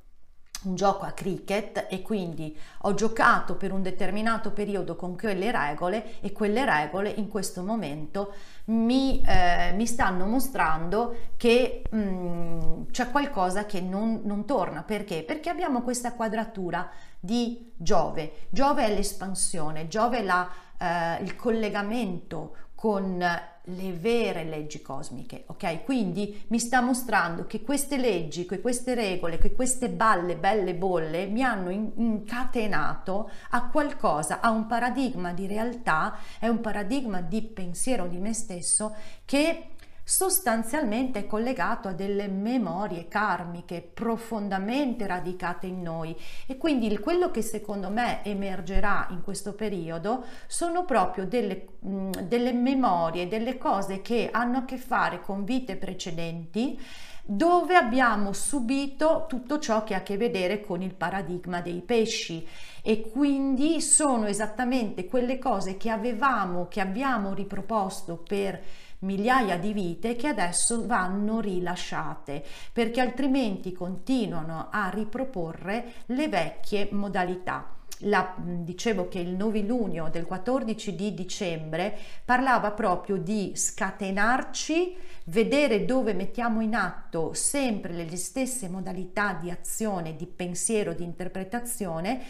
un 0.63 0.75
gioco 0.75 1.05
a 1.05 1.11
cricket 1.11 1.87
e 1.89 2.01
quindi 2.01 2.57
ho 2.81 2.93
giocato 2.93 3.55
per 3.55 3.71
un 3.71 3.81
determinato 3.81 4.51
periodo 4.51 4.95
con 4.95 5.17
quelle 5.17 5.51
regole 5.51 6.21
e 6.21 6.31
quelle 6.31 6.65
regole 6.65 7.09
in 7.09 7.27
questo 7.27 7.63
momento 7.63 8.33
mi, 8.65 9.21
eh, 9.25 9.73
mi 9.73 9.85
stanno 9.85 10.25
mostrando 10.25 11.15
che 11.37 11.83
mh, 11.89 11.97
mm, 11.97 12.83
c'è 12.91 13.09
qualcosa 13.11 13.65
che 13.65 13.81
non, 13.81 14.21
non 14.23 14.45
torna. 14.45 14.83
Perché? 14.83 15.23
Perché 15.23 15.49
abbiamo 15.49 15.81
questa 15.81 16.13
quadratura 16.13 16.89
di 17.23 17.71
Giove. 17.77 18.47
Giove 18.49 18.83
è 18.85 18.93
l'espansione, 18.93 19.87
Giove 19.87 20.17
è 20.17 20.23
la, 20.23 20.49
eh, 20.77 21.23
il 21.23 21.37
collegamento 21.37 22.55
con 22.75 23.17
le 23.17 23.93
vere 23.93 24.43
leggi 24.43 24.81
cosmiche, 24.81 25.45
ok? 25.47 25.85
Quindi 25.85 26.43
mi 26.47 26.59
sta 26.59 26.81
mostrando 26.81 27.45
che 27.47 27.61
queste 27.61 27.95
leggi, 27.95 28.45
che 28.45 28.59
queste 28.59 28.93
regole, 28.93 29.37
che 29.37 29.53
queste 29.53 29.87
balle, 29.87 30.35
belle 30.35 30.75
bolle 30.75 31.27
mi 31.27 31.43
hanno 31.43 31.69
incatenato 31.69 33.29
a 33.51 33.69
qualcosa, 33.69 34.41
a 34.41 34.49
un 34.49 34.67
paradigma 34.67 35.31
di 35.31 35.47
realtà, 35.47 36.17
è 36.39 36.49
un 36.49 36.59
paradigma 36.59 37.21
di 37.21 37.41
pensiero 37.41 38.07
di 38.07 38.17
me 38.17 38.33
stesso 38.33 38.93
che 39.23 39.72
sostanzialmente 40.03 41.19
è 41.19 41.27
collegato 41.27 41.87
a 41.87 41.93
delle 41.93 42.27
memorie 42.27 43.07
karmiche 43.07 43.81
profondamente 43.81 45.07
radicate 45.07 45.67
in 45.67 45.81
noi. 45.81 46.15
E 46.45 46.57
quindi 46.57 46.97
quello 46.99 47.31
che 47.31 47.41
secondo 47.41 47.89
me 47.89 48.23
emergerà 48.23 49.07
in 49.11 49.21
questo 49.21 49.53
periodo 49.53 50.25
sono 50.47 50.83
proprio 50.83 51.25
delle, 51.25 51.67
mh, 51.79 52.09
delle 52.23 52.53
memorie, 52.53 53.27
delle 53.27 53.57
cose 53.57 54.01
che 54.01 54.29
hanno 54.31 54.59
a 54.59 54.65
che 54.65 54.77
fare 54.77 55.21
con 55.21 55.45
vite 55.45 55.77
precedenti 55.77 56.79
dove 57.25 57.75
abbiamo 57.75 58.33
subito 58.33 59.25
tutto 59.29 59.57
ciò 59.57 59.85
che 59.85 59.93
ha 59.93 59.99
a 59.99 60.03
che 60.03 60.17
vedere 60.17 60.59
con 60.59 60.81
il 60.81 60.93
paradigma 60.93 61.61
dei 61.61 61.81
pesci. 61.81 62.45
E 62.81 63.09
quindi 63.09 63.79
sono 63.79 64.25
esattamente 64.25 65.05
quelle 65.05 65.39
cose 65.39 65.77
che 65.77 65.89
avevamo, 65.89 66.67
che 66.67 66.81
abbiamo 66.81 67.33
riproposto 67.33 68.17
per 68.17 68.61
migliaia 69.03 69.57
di 69.57 69.71
vite 69.73 70.15
che 70.15 70.27
adesso 70.27 70.85
vanno 70.85 71.39
rilasciate 71.39 72.43
perché 72.71 73.01
altrimenti 73.01 73.71
continuano 73.71 74.67
a 74.71 74.89
riproporre 74.89 75.93
le 76.07 76.27
vecchie 76.27 76.89
modalità. 76.91 77.75
La, 78.05 78.35
dicevo 78.37 79.07
che 79.07 79.19
il 79.19 79.29
novilunio 79.29 80.09
del 80.09 80.25
14 80.25 80.95
di 80.95 81.13
dicembre 81.13 81.97
parlava 82.25 82.71
proprio 82.71 83.15
di 83.15 83.53
scatenarci, 83.55 84.95
vedere 85.25 85.85
dove 85.85 86.13
mettiamo 86.13 86.59
in 86.59 86.75
atto 86.75 87.33
sempre 87.33 87.93
le 87.93 88.17
stesse 88.17 88.67
modalità 88.67 89.37
di 89.39 89.49
azione, 89.51 90.17
di 90.17 90.25
pensiero, 90.25 90.93
di 90.93 91.03
interpretazione, 91.03 92.21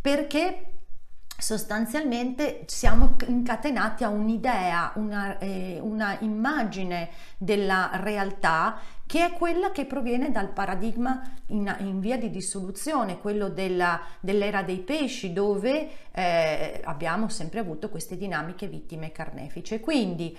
perché 0.00 0.77
sostanzialmente 1.40 2.64
siamo 2.66 3.14
incatenati 3.28 4.02
a 4.02 4.08
un'idea, 4.08 4.90
una, 4.96 5.38
eh, 5.38 5.78
una, 5.80 6.18
immagine 6.20 7.10
della 7.38 7.90
realtà 7.94 8.80
che 9.06 9.24
è 9.24 9.32
quella 9.32 9.70
che 9.70 9.86
proviene 9.86 10.32
dal 10.32 10.48
paradigma 10.48 11.22
in, 11.46 11.72
in 11.78 12.00
via 12.00 12.18
di 12.18 12.28
dissoluzione, 12.28 13.20
quello 13.20 13.48
della, 13.48 14.00
dell'era 14.18 14.62
dei 14.62 14.80
pesci, 14.80 15.32
dove 15.32 15.88
eh, 16.10 16.80
abbiamo 16.84 17.28
sempre 17.28 17.60
avuto 17.60 17.88
queste 17.88 18.16
dinamiche 18.16 18.66
vittime 18.66 19.12
carnefice. 19.12 19.78
Quindi 19.78 20.36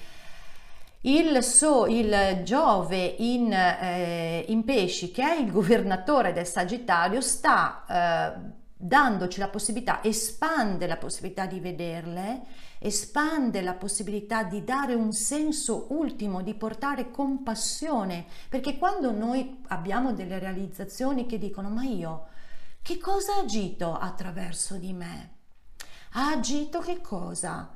il, 1.04 1.42
so, 1.44 1.88
il 1.88 2.42
Giove 2.44 3.16
in, 3.20 3.54
eh, 3.54 4.44
in, 4.50 4.66
pesci, 4.66 5.12
che 5.12 5.24
è 5.24 5.40
il 5.40 5.50
governatore 5.50 6.34
del 6.34 6.46
Sagittario, 6.46 7.22
sta 7.22 7.86
eh, 7.88 8.58
dandoci 8.82 9.40
la 9.40 9.50
possibilità, 9.50 10.02
espande 10.02 10.88
la 10.88 10.96
possibilità 10.96 11.46
di 11.46 11.60
vederle, 11.60 12.44
espande 12.80 13.62
la 13.62 13.74
possibilità 13.74 14.44
di 14.44 14.64
dare 14.64 14.94
un 14.94 15.12
senso 15.12 15.88
ultimo, 15.90 16.42
di 16.42 16.54
portare 16.54 17.12
compassione, 17.12 18.26
perché 18.48 18.78
quando 18.78 19.12
noi 19.12 19.64
abbiamo 19.68 20.14
delle 20.14 20.40
realizzazioni 20.40 21.26
che 21.26 21.38
dicono 21.38 21.68
ma 21.68 21.84
io 21.84 22.28
che 22.82 22.98
cosa 22.98 23.36
ha 23.36 23.40
agito 23.40 23.94
attraverso 23.94 24.76
di 24.76 24.94
me? 24.94 25.34
Ha 26.14 26.30
agito 26.30 26.80
che 26.80 27.02
cosa? 27.02 27.74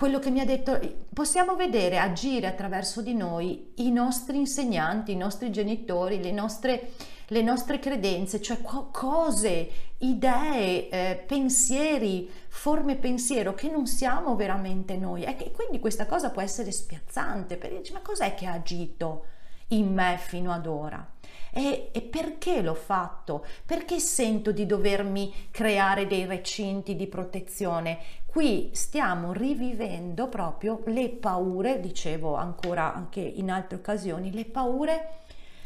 quello 0.00 0.18
che 0.18 0.30
mi 0.30 0.40
ha 0.40 0.46
detto, 0.46 0.80
possiamo 1.12 1.56
vedere 1.56 1.98
agire 1.98 2.46
attraverso 2.46 3.02
di 3.02 3.14
noi 3.14 3.72
i 3.76 3.90
nostri 3.90 4.38
insegnanti, 4.38 5.12
i 5.12 5.16
nostri 5.16 5.50
genitori, 5.50 6.22
le 6.22 6.32
nostre, 6.32 6.92
le 7.30 7.42
nostre 7.42 7.78
credenze, 7.78 8.40
cioè 8.42 8.58
cose, 8.90 9.70
idee, 9.98 10.88
eh, 10.88 11.24
pensieri, 11.26 12.28
forme 12.48 12.96
pensiero 12.96 13.54
che 13.54 13.68
non 13.68 13.86
siamo 13.86 14.34
veramente 14.34 14.96
noi. 14.96 15.22
E 15.22 15.52
quindi 15.52 15.78
questa 15.78 16.06
cosa 16.06 16.30
può 16.30 16.42
essere 16.42 16.72
spiazzante, 16.72 17.56
perché 17.56 17.78
dici, 17.78 17.92
ma 17.92 18.00
cos'è 18.00 18.34
che 18.34 18.46
ha 18.46 18.52
agito 18.52 19.24
in 19.68 19.92
me 19.92 20.18
fino 20.18 20.50
ad 20.52 20.66
ora? 20.66 21.06
E, 21.52 21.90
e, 21.92 22.00
perché 22.02 22.62
l'ho 22.62 22.74
fatto? 22.74 23.44
Perché 23.64 24.00
sento 24.00 24.50
di 24.50 24.66
dovermi 24.66 25.48
creare 25.50 26.06
dei 26.06 26.24
recinti 26.24 26.96
di 26.96 27.06
protezione? 27.06 27.98
Qui 28.26 28.70
stiamo 28.72 29.32
rivivendo 29.32 30.28
proprio 30.28 30.82
le 30.86 31.08
paure, 31.10 31.80
dicevo 31.80 32.34
ancora 32.34 32.92
anche 32.92 33.20
in 33.20 33.50
altre 33.50 33.76
occasioni, 33.78 34.32
le 34.32 34.44
paure 34.44 35.18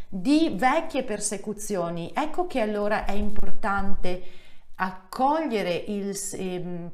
di 0.08 0.54
vecchie 0.56 1.02
persecuzioni. 1.02 2.12
Ecco 2.14 2.46
che 2.46 2.61
allora 2.61 3.04
è 3.04 3.12
importante 3.12 4.23
accogliere 4.76 5.75
il, 5.75 6.16
ehm, 6.32 6.90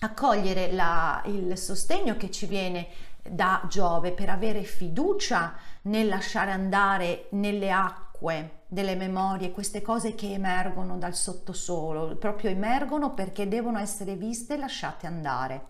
accogliere 0.00 0.72
la, 0.72 1.22
il 1.26 1.56
sostegno 1.56 2.16
che 2.16 2.30
ci 2.30 2.46
viene 2.46 2.88
da 3.22 3.62
Giove 3.68 4.12
per 4.12 4.28
avere 4.28 4.62
fiducia 4.62 5.54
nel 5.82 6.08
lasciare 6.08 6.50
andare 6.50 7.26
nelle 7.30 7.70
acque 7.70 8.62
delle 8.66 8.96
memorie, 8.96 9.50
queste 9.50 9.82
cose 9.82 10.14
che 10.14 10.32
emergono 10.32 10.98
dal 10.98 11.14
sottosolo, 11.14 12.16
proprio 12.16 12.50
emergono 12.50 13.14
perché 13.14 13.48
devono 13.48 13.78
essere 13.78 14.14
viste 14.16 14.54
e 14.54 14.58
lasciate 14.58 15.06
andare. 15.06 15.66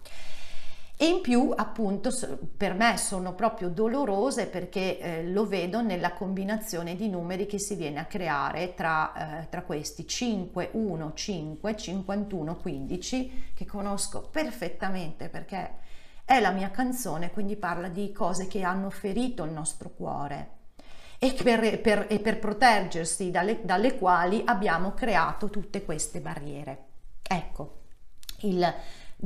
E 0.96 1.06
in 1.06 1.22
più, 1.22 1.52
appunto, 1.54 2.10
per 2.56 2.74
me 2.74 2.96
sono 2.96 3.34
proprio 3.34 3.68
dolorose 3.68 4.46
perché 4.46 4.98
eh, 4.98 5.26
lo 5.26 5.44
vedo 5.44 5.82
nella 5.82 6.12
combinazione 6.12 6.94
di 6.94 7.08
numeri 7.08 7.46
che 7.46 7.58
si 7.58 7.74
viene 7.74 7.98
a 7.98 8.04
creare 8.04 8.74
tra, 8.74 9.40
eh, 9.42 9.48
tra 9.48 9.62
questi 9.62 10.06
5, 10.06 10.70
1, 10.72 11.12
5, 11.12 11.76
51, 11.76 12.56
15, 12.56 13.50
che 13.54 13.66
conosco 13.66 14.28
perfettamente 14.30 15.28
perché 15.28 15.82
è 16.24 16.38
la 16.38 16.52
mia 16.52 16.70
canzone, 16.70 17.32
quindi 17.32 17.56
parla 17.56 17.88
di 17.88 18.12
cose 18.12 18.46
che 18.46 18.62
hanno 18.62 18.88
ferito 18.88 19.42
il 19.42 19.50
nostro 19.50 19.90
cuore 19.90 20.62
e 21.18 21.32
per, 21.32 21.80
per, 21.80 22.06
e 22.08 22.18
per 22.20 22.38
proteggersi 22.38 23.30
dalle, 23.30 23.60
dalle 23.64 23.96
quali 23.96 24.42
abbiamo 24.44 24.94
creato 24.94 25.50
tutte 25.50 25.84
queste 25.84 26.20
barriere. 26.20 26.84
Ecco, 27.22 27.80
il 28.40 28.74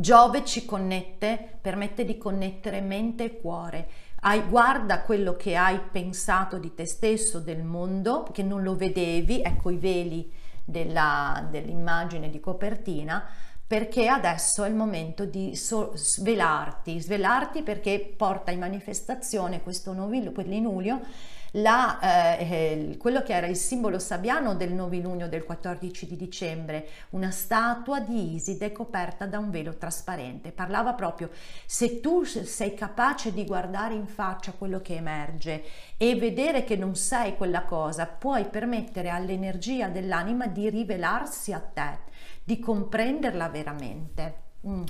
Giove 0.01 0.45
ci 0.45 0.65
connette, 0.65 1.59
permette 1.61 2.05
di 2.05 2.19
connettere 2.19 2.81
mente 2.81 3.25
e 3.25 3.41
cuore. 3.41 3.89
Hai, 4.21 4.43
guarda 4.43 5.03
quello 5.03 5.35
che 5.35 5.57
hai 5.57 5.81
pensato 5.91 6.57
di 6.59 6.73
te 6.73 6.87
stesso, 6.87 7.41
del 7.41 7.65
mondo, 7.65 8.23
che 8.33 8.45
non 8.45 8.63
lo 8.63 8.77
vedevi, 8.77 9.43
ecco 9.43 9.71
i 9.71 9.77
veli 9.77 10.33
della, 10.65 11.45
dell'immagine 11.51 12.31
di 12.31 12.39
copertina, 12.39 13.27
perché 13.67 14.07
adesso 14.07 14.63
è 14.63 14.69
il 14.69 14.77
momento 14.77 15.25
di 15.25 15.57
so- 15.57 15.91
svelarti, 15.97 17.01
svelarti 17.01 17.65
perché 17.65 18.15
porta 18.17 18.53
in 18.53 18.61
manifestazione 18.61 19.65
questo 19.65 19.93
novilunio 19.93 21.01
la, 21.53 22.37
eh, 22.39 22.97
quello 22.99 23.23
che 23.23 23.33
era 23.33 23.47
il 23.47 23.57
simbolo 23.57 23.99
sabiano 23.99 24.55
del 24.55 24.73
novilunio 24.73 25.29
del 25.29 25.45
14 25.45 26.07
di 26.07 26.17
dicembre, 26.17 26.89
una 27.11 27.31
statua 27.31 28.01
di 28.01 28.35
Iside 28.35 28.73
coperta 28.73 29.27
da 29.27 29.39
un 29.39 29.51
velo 29.51 29.77
trasparente. 29.77 30.53
Parlava 30.53 30.93
proprio, 30.95 31.31
se 31.67 32.01
tu 32.01 32.25
sei 32.25 32.75
capace 32.75 33.33
di 33.33 33.45
guardare 33.45 33.95
in 33.95 34.07
faccia 34.07 34.53
quello 34.53 34.81
che 34.81 34.97
emerge 34.97 35.65
e 35.97 36.17
vedere 36.17 36.65
che 36.65 36.77
non 36.77 36.95
sei 36.95 37.37
quella 37.37 37.63
cosa, 37.63 38.07
puoi 38.07 38.45
permettere 38.45 39.09
all'energia 39.09 39.89
dell'anima 39.89 40.47
di 40.47 40.69
rivelarsi 40.69 41.53
a 41.53 41.61
te 41.61 41.99
di 42.45 42.59
comprenderla 42.59 43.49
veramente. 43.49 44.43
Mm. 44.67 44.85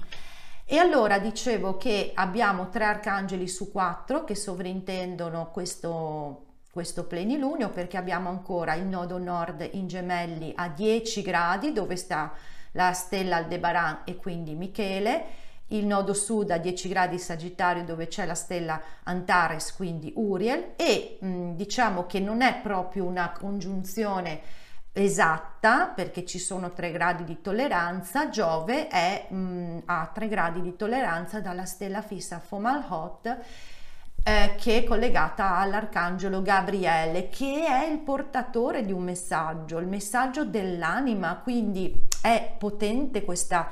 E 0.64 0.76
allora 0.76 1.18
dicevo 1.18 1.78
che 1.78 2.12
abbiamo 2.14 2.68
tre 2.68 2.84
arcangeli 2.84 3.48
su 3.48 3.72
quattro 3.72 4.24
che 4.24 4.34
sovrintendono 4.34 5.50
questo, 5.50 6.47
questo 6.78 7.06
plenilunio 7.06 7.70
perché 7.70 7.96
abbiamo 7.96 8.28
ancora 8.28 8.74
il 8.74 8.84
nodo 8.84 9.18
nord 9.18 9.68
in 9.72 9.88
gemelli 9.88 10.52
a 10.54 10.68
10 10.68 11.22
gradi 11.22 11.72
dove 11.72 11.96
sta 11.96 12.32
la 12.72 12.92
stella 12.92 13.34
Aldebaran 13.34 14.02
e 14.04 14.14
quindi 14.14 14.54
Michele, 14.54 15.24
il 15.70 15.84
nodo 15.86 16.14
sud 16.14 16.52
a 16.52 16.56
10 16.56 16.88
gradi 16.88 17.18
Sagittario 17.18 17.82
dove 17.82 18.06
c'è 18.06 18.26
la 18.26 18.36
stella 18.36 18.80
Antares, 19.02 19.74
quindi 19.74 20.12
Uriel 20.14 20.74
e 20.76 21.18
mh, 21.20 21.54
diciamo 21.56 22.06
che 22.06 22.20
non 22.20 22.42
è 22.42 22.60
proprio 22.62 23.06
una 23.06 23.32
congiunzione 23.32 24.40
esatta 24.92 25.86
perché 25.88 26.24
ci 26.24 26.38
sono 26.38 26.72
tre 26.72 26.92
gradi 26.92 27.24
di 27.24 27.40
tolleranza, 27.40 28.28
Giove 28.28 28.86
è, 28.86 29.26
mh, 29.28 29.82
ha 29.86 30.08
tre 30.14 30.28
gradi 30.28 30.60
di 30.60 30.76
tolleranza 30.76 31.40
dalla 31.40 31.64
stella 31.64 32.02
fissa 32.02 32.38
Fomalhaut 32.38 33.36
eh, 34.28 34.56
che 34.56 34.78
è 34.78 34.84
collegata 34.84 35.56
all'arcangelo 35.56 36.42
Gabriele 36.42 37.30
che 37.30 37.64
è 37.64 37.86
il 37.86 37.98
portatore 38.00 38.84
di 38.84 38.92
un 38.92 39.02
messaggio, 39.02 39.78
il 39.78 39.86
messaggio 39.86 40.44
dell'anima, 40.44 41.40
quindi 41.42 41.98
è 42.20 42.54
potente 42.58 43.24
questa 43.24 43.70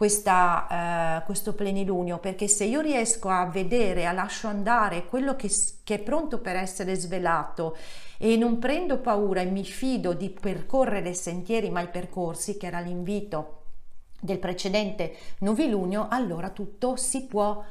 questa, 0.00 1.18
eh, 1.20 1.24
questo 1.26 1.52
plenilunio 1.52 2.16
perché 2.16 2.48
se 2.48 2.64
io 2.64 2.80
riesco 2.80 3.28
a 3.28 3.44
vedere, 3.44 4.06
a 4.06 4.12
lascio 4.12 4.46
andare 4.46 5.04
quello 5.04 5.36
che, 5.36 5.50
che, 5.84 5.96
è 5.96 5.98
pronto 5.98 6.38
per 6.38 6.56
essere 6.56 6.94
svelato 6.94 7.76
e 8.16 8.34
non 8.38 8.58
prendo 8.58 8.96
paura 9.00 9.42
e 9.42 9.44
mi 9.44 9.62
fido 9.62 10.14
di 10.14 10.30
percorrere 10.30 11.12
sentieri 11.12 11.68
mai 11.68 11.88
percorsi, 11.88 12.56
che 12.56 12.68
era 12.68 12.80
l'invito 12.80 13.64
del 14.18 14.38
precedente 14.38 15.14
novilunio, 15.40 16.06
allora 16.08 16.48
tutto 16.48 16.96
si 16.96 17.26
può, 17.26 17.62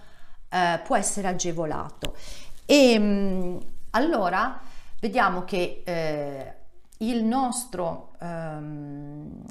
eh, 0.49 0.79
può 0.83 0.95
essere 0.95 1.27
agevolato. 1.27 2.15
E 2.65 2.91
ehm, 2.91 3.59
allora 3.91 4.59
vediamo 4.99 5.43
che 5.43 5.81
eh, 5.85 6.53
il 6.97 7.23
nostro 7.23 8.11
ehm, 8.19 9.41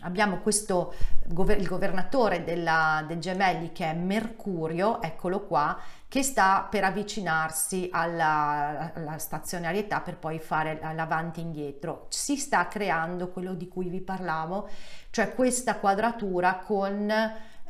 abbiamo 0.00 0.38
questo 0.38 0.94
il 1.28 1.66
governatore 1.68 2.42
della, 2.42 3.04
del 3.06 3.18
Gemelli 3.18 3.70
che 3.72 3.90
è 3.90 3.94
Mercurio, 3.94 5.02
eccolo 5.02 5.46
qua, 5.46 5.78
che 6.08 6.22
sta 6.22 6.66
per 6.68 6.84
avvicinarsi 6.84 7.88
alla, 7.92 8.92
alla 8.94 9.18
stazionarietà 9.18 10.00
per 10.00 10.16
poi 10.16 10.38
fare 10.38 10.80
l'avanti 10.94 11.40
e 11.40 11.42
indietro. 11.44 12.06
Si 12.08 12.36
sta 12.36 12.66
creando 12.66 13.28
quello 13.28 13.54
di 13.54 13.68
cui 13.68 13.88
vi 13.88 14.00
parlavo, 14.00 14.68
cioè 15.10 15.34
questa 15.34 15.76
quadratura 15.76 16.56
con 16.64 17.12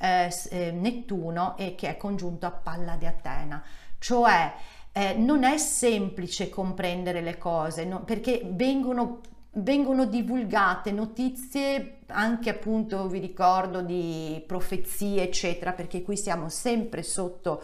eh, 0.00 0.34
eh 0.50 0.70
Nettuno 0.70 1.56
e 1.56 1.74
che 1.74 1.88
è 1.88 1.96
congiunto 1.96 2.46
a 2.46 2.50
Palla 2.50 2.96
di 2.96 3.06
Atena, 3.06 3.62
cioè 3.98 4.52
eh, 4.92 5.14
non 5.14 5.44
è 5.44 5.56
semplice 5.56 6.48
comprendere 6.48 7.20
le 7.20 7.38
cose 7.38 7.84
no? 7.84 8.02
perché 8.02 8.42
vengono, 8.44 9.20
vengono 9.52 10.04
divulgate 10.04 10.90
notizie 10.90 11.98
anche 12.06 12.50
appunto 12.50 13.06
vi 13.06 13.20
ricordo 13.20 13.82
di 13.82 14.42
profezie 14.46 15.22
eccetera 15.22 15.72
perché 15.72 16.02
qui 16.02 16.16
siamo 16.16 16.48
sempre 16.48 17.02
sotto 17.04 17.62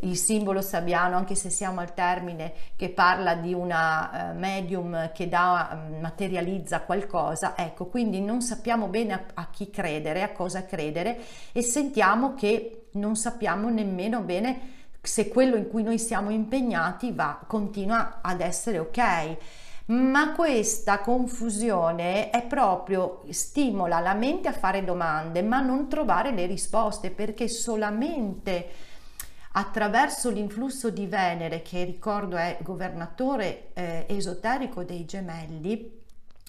il 0.00 0.16
simbolo 0.16 0.60
sabbiano, 0.60 1.16
anche 1.16 1.34
se 1.34 1.50
siamo 1.50 1.80
al 1.80 1.94
termine 1.94 2.52
che 2.76 2.90
parla 2.90 3.34
di 3.34 3.54
una 3.54 4.32
uh, 4.32 4.38
medium 4.38 5.12
che 5.12 5.28
da, 5.28 5.86
um, 5.88 6.00
materializza 6.00 6.80
qualcosa, 6.80 7.56
ecco, 7.56 7.86
quindi 7.86 8.20
non 8.20 8.42
sappiamo 8.42 8.88
bene 8.88 9.12
a, 9.12 9.24
a 9.34 9.50
chi 9.50 9.70
credere, 9.70 10.22
a 10.22 10.32
cosa 10.32 10.64
credere 10.64 11.18
e 11.52 11.62
sentiamo 11.62 12.34
che 12.34 12.86
non 12.92 13.16
sappiamo 13.16 13.68
nemmeno 13.70 14.20
bene 14.20 14.72
se 15.00 15.28
quello 15.28 15.56
in 15.56 15.68
cui 15.68 15.82
noi 15.82 15.98
siamo 15.98 16.30
impegnati 16.30 17.12
va, 17.12 17.40
continua 17.46 18.20
ad 18.22 18.40
essere 18.40 18.78
ok. 18.78 19.36
Ma 19.86 20.32
questa 20.32 21.00
confusione 21.00 22.30
è 22.30 22.42
proprio 22.46 23.22
stimola 23.28 24.00
la 24.00 24.14
mente 24.14 24.48
a 24.48 24.52
fare 24.52 24.82
domande 24.82 25.42
ma 25.42 25.60
non 25.60 25.88
trovare 25.88 26.32
le 26.32 26.46
risposte 26.46 27.10
perché 27.10 27.48
solamente 27.48 28.66
attraverso 29.56 30.30
l'influsso 30.30 30.90
di 30.90 31.06
Venere 31.06 31.62
che 31.62 31.84
ricordo 31.84 32.36
è 32.36 32.58
governatore 32.62 33.70
eh, 33.74 34.04
esoterico 34.08 34.82
dei 34.82 35.04
gemelli 35.04 36.02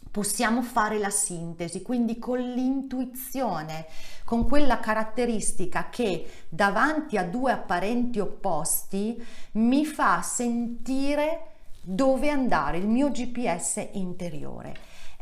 possiamo 0.10 0.62
fare 0.62 0.98
la 0.98 1.10
sintesi, 1.10 1.82
quindi 1.82 2.20
con 2.20 2.40
l'intuizione, 2.40 3.88
con 4.24 4.48
quella 4.48 4.80
caratteristica 4.80 5.90
che 5.90 6.46
davanti 6.48 7.18
a 7.18 7.26
due 7.26 7.52
apparenti 7.52 8.20
opposti 8.20 9.22
mi 9.54 9.86
fa 9.86 10.22
sentire 10.22 11.48
dove 11.82 12.30
andare, 12.30 12.78
il 12.78 12.88
mio 12.88 13.12
GPS 13.12 13.90
interiore. 13.92 14.74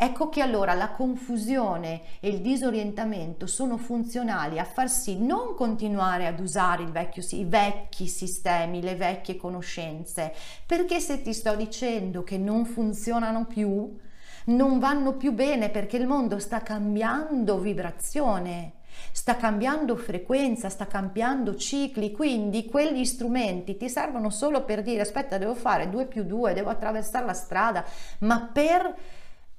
Ecco 0.04 0.28
che 0.28 0.42
allora 0.42 0.74
la 0.74 0.89
confusione 0.89 2.02
e 2.20 2.28
il 2.28 2.42
disorientamento 2.42 3.48
sono 3.48 3.78
funzionali 3.78 4.60
a 4.60 4.66
far 4.66 4.89
sì 4.89 5.18
non 5.18 5.56
continuare 5.56 6.28
ad 6.28 6.42
usare 6.42 6.84
vecchio, 6.88 7.24
i 7.30 7.46
vecchi 7.46 8.08
sistemi, 8.08 8.82
le 8.82 8.96
vecchie 8.96 9.38
conoscenze, 9.38 10.34
perché 10.66 11.00
se 11.00 11.22
ti 11.22 11.32
sto 11.32 11.56
dicendo 11.56 12.22
che 12.22 12.38
non 12.38 12.66
funzionano 12.66 13.46
più, 13.46 13.98
non 14.48 14.78
vanno 14.78 15.16
più 15.16 15.32
bene 15.32 15.70
perché 15.70 15.96
il 15.96 16.06
mondo 16.06 16.38
sta 16.38 16.62
cambiando 16.62 17.58
vibrazione 17.60 18.74
sta 19.12 19.36
cambiando 19.36 19.96
frequenza, 19.96 20.70
sta 20.70 20.86
cambiando 20.86 21.56
cicli, 21.56 22.12
quindi 22.12 22.66
quegli 22.66 23.06
strumenti 23.06 23.76
ti 23.76 23.89
servono 23.89 24.30
solo 24.30 24.63
per 24.63 24.84
dire 24.84 25.02
aspetta 25.02 25.39
devo 25.39 25.56
fare 25.56 25.89
2 25.89 26.06
più 26.06 26.24
2, 26.24 26.54
devo 26.54 26.70
attraversare 26.70 27.26
la 27.26 27.34
strada, 27.34 27.84
ma 28.20 28.52
per 28.54 28.96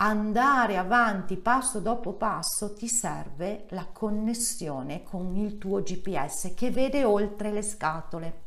andare 0.04 0.76
avanti 0.76 1.38
passo 1.38 1.80
dopo 1.80 2.12
passo 2.12 2.74
ti 2.74 2.88
serve 2.88 3.64
la 3.70 3.86
connessione 3.90 5.02
con 5.02 5.34
il 5.34 5.56
tuo 5.56 5.80
GPS 5.80 6.52
che 6.54 6.70
vede 6.70 7.04
oltre 7.04 7.50
le 7.50 7.62
scatole 7.62 8.43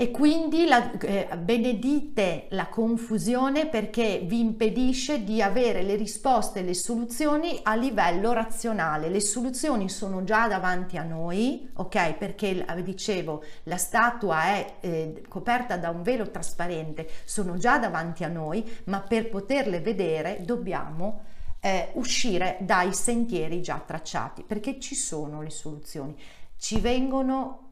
e 0.00 0.12
quindi 0.12 0.64
la, 0.64 0.92
eh, 1.00 1.26
benedite 1.36 2.46
la 2.50 2.68
confusione 2.68 3.66
perché 3.66 4.22
vi 4.24 4.38
impedisce 4.38 5.24
di 5.24 5.42
avere 5.42 5.82
le 5.82 5.96
risposte 5.96 6.60
e 6.60 6.62
le 6.62 6.74
soluzioni 6.74 7.58
a 7.64 7.74
livello 7.74 8.32
razionale. 8.32 9.08
Le 9.08 9.18
soluzioni 9.18 9.88
sono 9.88 10.22
già 10.22 10.46
davanti 10.46 10.98
a 10.98 11.02
noi, 11.02 11.68
ok? 11.74 12.14
Perché 12.14 12.64
dicevo, 12.84 13.42
la 13.64 13.76
statua 13.76 14.44
è 14.44 14.74
eh, 14.78 15.24
coperta 15.26 15.76
da 15.76 15.90
un 15.90 16.02
velo 16.02 16.30
trasparente, 16.30 17.08
sono 17.24 17.56
già 17.56 17.80
davanti 17.80 18.22
a 18.22 18.28
noi, 18.28 18.64
ma 18.84 19.00
per 19.00 19.28
poterle 19.28 19.80
vedere 19.80 20.42
dobbiamo 20.44 21.22
eh, 21.58 21.90
uscire 21.94 22.58
dai 22.60 22.94
sentieri 22.94 23.60
già 23.60 23.82
tracciati, 23.84 24.44
perché 24.44 24.78
ci 24.78 24.94
sono 24.94 25.42
le 25.42 25.50
soluzioni. 25.50 26.16
Ci 26.56 26.78
vengono 26.78 27.67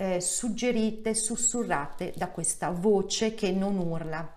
eh, 0.00 0.20
suggerite, 0.20 1.12
sussurrate 1.12 2.12
da 2.16 2.28
questa 2.28 2.70
voce 2.70 3.34
che 3.34 3.50
non 3.50 3.78
urla. 3.78 4.36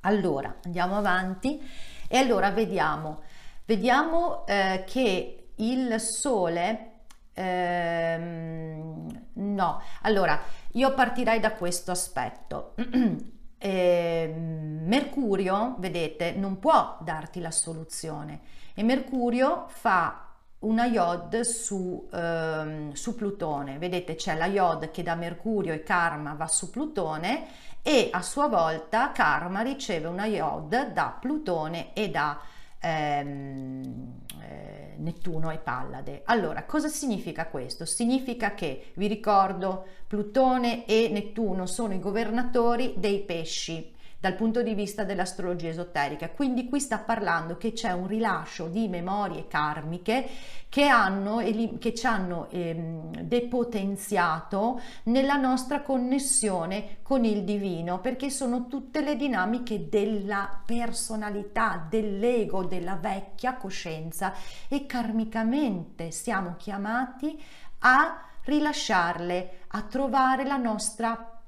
Allora, 0.00 0.56
andiamo 0.64 0.96
avanti 0.96 1.60
e 2.08 2.16
allora 2.16 2.50
vediamo, 2.50 3.20
vediamo 3.66 4.46
eh, 4.46 4.84
che 4.86 5.48
il 5.56 6.00
sole 6.00 6.92
ehm, 7.34 9.26
no, 9.34 9.82
allora 10.00 10.40
io 10.72 10.94
partirei 10.94 11.40
da 11.40 11.52
questo 11.52 11.90
aspetto. 11.90 12.74
eh, 13.58 14.34
Mercurio, 14.34 15.76
vedete, 15.78 16.32
non 16.32 16.58
può 16.58 16.96
darti 17.02 17.40
la 17.40 17.50
soluzione 17.50 18.40
e 18.72 18.82
Mercurio 18.82 19.66
fa 19.68 20.29
una 20.60 20.86
iod 20.86 21.40
su, 21.40 22.08
ehm, 22.12 22.92
su 22.92 23.14
Plutone. 23.14 23.78
Vedete 23.78 24.14
c'è 24.14 24.36
la 24.36 24.46
iod 24.46 24.90
che 24.90 25.02
da 25.02 25.14
Mercurio 25.14 25.72
e 25.72 25.82
Karma 25.82 26.34
va 26.34 26.46
su 26.46 26.70
Plutone 26.70 27.46
e 27.82 28.10
a 28.12 28.20
sua 28.22 28.48
volta 28.48 29.12
Karma 29.12 29.62
riceve 29.62 30.06
una 30.06 30.26
iod 30.26 30.92
da 30.92 31.16
Plutone 31.18 31.94
e 31.94 32.10
da 32.10 32.40
ehm, 32.78 34.12
eh, 34.42 34.94
Nettuno 34.98 35.50
e 35.50 35.58
Pallade. 35.58 36.22
Allora, 36.26 36.64
cosa 36.64 36.88
significa 36.88 37.46
questo? 37.46 37.86
Significa 37.86 38.52
che, 38.52 38.92
vi 38.94 39.06
ricordo, 39.06 39.86
Plutone 40.06 40.84
e 40.84 41.08
Nettuno 41.10 41.66
sono 41.66 41.94
i 41.94 42.00
governatori 42.00 42.94
dei 42.98 43.20
pesci 43.20 43.98
dal 44.20 44.34
punto 44.34 44.62
di 44.62 44.74
vista 44.74 45.02
dell'astrologia 45.02 45.68
esoterica. 45.68 46.28
Quindi 46.28 46.68
qui 46.68 46.78
sta 46.78 46.98
parlando 46.98 47.56
che 47.56 47.72
c'è 47.72 47.92
un 47.92 48.06
rilascio 48.06 48.66
di 48.66 48.86
memorie 48.86 49.46
karmiche 49.48 50.28
che, 50.68 50.86
hanno, 50.86 51.38
che 51.78 51.94
ci 51.94 52.06
hanno 52.06 52.48
ehm, 52.50 53.22
depotenziato 53.22 54.80
nella 55.04 55.36
nostra 55.36 55.80
connessione 55.80 56.98
con 57.02 57.24
il 57.24 57.44
divino, 57.44 58.00
perché 58.00 58.28
sono 58.28 58.66
tutte 58.66 59.00
le 59.00 59.16
dinamiche 59.16 59.88
della 59.88 60.62
personalità, 60.66 61.86
dell'ego, 61.88 62.64
della 62.64 62.96
vecchia 62.96 63.56
coscienza 63.56 64.34
e 64.68 64.84
karmicamente 64.84 66.10
siamo 66.10 66.56
chiamati 66.58 67.42
a 67.80 68.26
rilasciarle, 68.44 69.60
a 69.68 69.82
trovare 69.82 70.44
la 70.44 70.56
nostra 70.58 71.39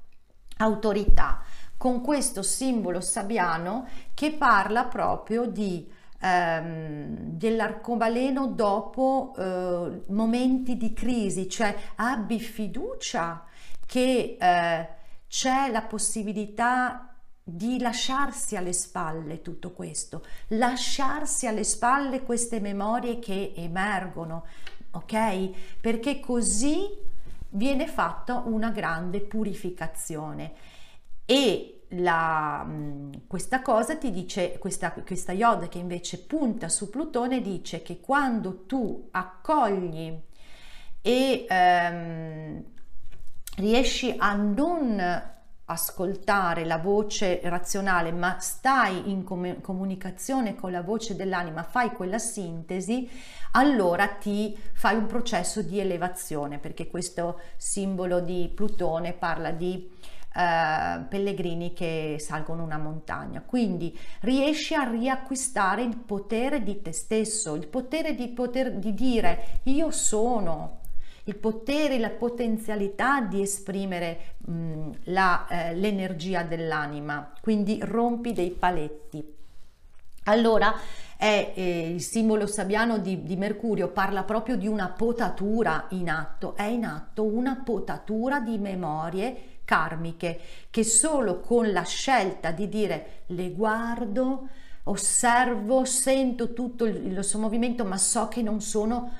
autorità 0.57 1.41
con 1.77 2.01
questo 2.01 2.43
simbolo 2.43 3.01
sabbiano 3.01 3.87
che 4.13 4.31
parla 4.31 4.85
proprio 4.85 5.45
di 5.45 5.85
ehm, 6.19 7.15
dell'arcobaleno 7.31 8.47
dopo 8.47 9.33
eh, 9.37 10.03
momenti 10.07 10.77
di 10.77 10.93
crisi, 10.93 11.49
cioè 11.49 11.75
abbi 11.95 12.39
fiducia 12.39 13.43
che 13.85 14.37
eh, 14.39 14.87
c'è 15.27 15.69
la 15.71 15.81
possibilità 15.81 17.13
di 17.43 17.77
lasciarsi 17.79 18.55
alle 18.55 18.71
spalle 18.71 19.41
tutto 19.41 19.71
questo, 19.71 20.25
lasciarsi 20.49 21.47
alle 21.47 21.65
spalle 21.65 22.21
queste 22.21 22.61
memorie 22.61 23.19
che 23.19 23.51
emergono, 23.57 24.45
ok? 24.91 25.49
Perché 25.81 26.21
così 26.21 27.11
viene 27.53 27.87
fatta 27.87 28.43
una 28.45 28.69
grande 28.69 29.21
purificazione. 29.21 30.53
E 31.25 31.85
la, 31.89 32.67
questa 33.27 33.61
cosa 33.61 33.95
ti 33.97 34.11
dice, 34.11 34.57
questa, 34.57 34.91
questa 34.91 35.31
Yod 35.31 35.69
che 35.69 35.77
invece 35.77 36.19
punta 36.19 36.69
su 36.69 36.89
Plutone 36.89 37.41
dice 37.41 37.81
che 37.81 37.99
quando 37.99 38.65
tu 38.65 39.09
accogli 39.11 40.19
e 41.01 41.45
ehm, 41.47 42.63
riesci 43.57 44.15
a 44.17 44.33
non 44.33 45.31
ascoltare 45.65 46.65
la 46.65 46.77
voce 46.77 47.39
razionale 47.43 48.11
ma 48.11 48.37
stai 48.39 49.09
in 49.09 49.23
com- 49.23 49.61
comunicazione 49.61 50.55
con 50.55 50.71
la 50.71 50.81
voce 50.81 51.15
dell'anima, 51.15 51.63
fai 51.63 51.91
quella 51.91 52.17
sintesi, 52.17 53.09
allora 53.55 54.07
ti 54.07 54.57
fai 54.73 54.95
un 54.95 55.05
processo 55.05 55.61
di 55.61 55.79
elevazione 55.79 56.57
perché 56.59 56.87
questo 56.87 57.39
simbolo 57.57 58.19
di 58.19 58.51
Plutone 58.53 59.13
parla 59.13 59.51
di 59.51 59.89
eh, 60.35 61.03
pellegrini 61.07 61.73
che 61.73 62.17
salgono 62.19 62.63
una 62.63 62.77
montagna. 62.77 63.41
Quindi 63.41 63.97
riesci 64.21 64.73
a 64.73 64.89
riacquistare 64.89 65.83
il 65.83 65.97
potere 65.97 66.63
di 66.63 66.81
te 66.81 66.91
stesso, 66.91 67.53
il 67.53 67.67
potere 67.67 68.15
di, 68.15 68.29
poter, 68.29 68.73
di 68.73 68.93
dire 68.95 69.59
io 69.63 69.91
sono, 69.91 70.79
il 71.25 71.35
potere, 71.35 71.99
la 71.99 72.09
potenzialità 72.09 73.21
di 73.21 73.41
esprimere 73.41 74.35
mh, 74.39 74.89
la, 75.05 75.47
eh, 75.47 75.75
l'energia 75.75 76.41
dell'anima, 76.41 77.31
quindi 77.39 77.77
rompi 77.81 78.33
dei 78.33 78.49
paletti. 78.49 79.32
Allora 80.25 80.75
è 81.17 81.53
eh, 81.55 81.89
il 81.93 82.01
simbolo 82.01 82.47
sabbiano 82.47 82.97
di, 82.97 83.23
di, 83.23 83.35
Mercurio, 83.35 83.89
parla 83.89 84.23
proprio 84.23 84.55
di 84.55 84.67
una 84.67 84.89
potatura 84.89 85.85
in 85.89 86.09
atto, 86.09 86.55
è 86.55 86.63
in 86.63 86.85
atto 86.85 87.23
una 87.23 87.61
potatura 87.63 88.39
di 88.39 88.57
memorie 88.57 89.59
karmiche 89.65 90.39
che 90.69 90.83
solo 90.83 91.39
con 91.39 91.71
la 91.71 91.83
scelta 91.83 92.51
di 92.51 92.67
dire 92.67 93.23
le 93.27 93.51
guardo, 93.51 94.47
osservo, 94.83 95.85
sento 95.85 96.53
tutto 96.53 96.85
il, 96.85 97.05
il 97.05 97.23
suo 97.23 97.39
movimento, 97.39 97.85
ma 97.85 97.97
so 97.97 98.27
che 98.27 98.41
non 98.41 98.61
sono 98.61 99.11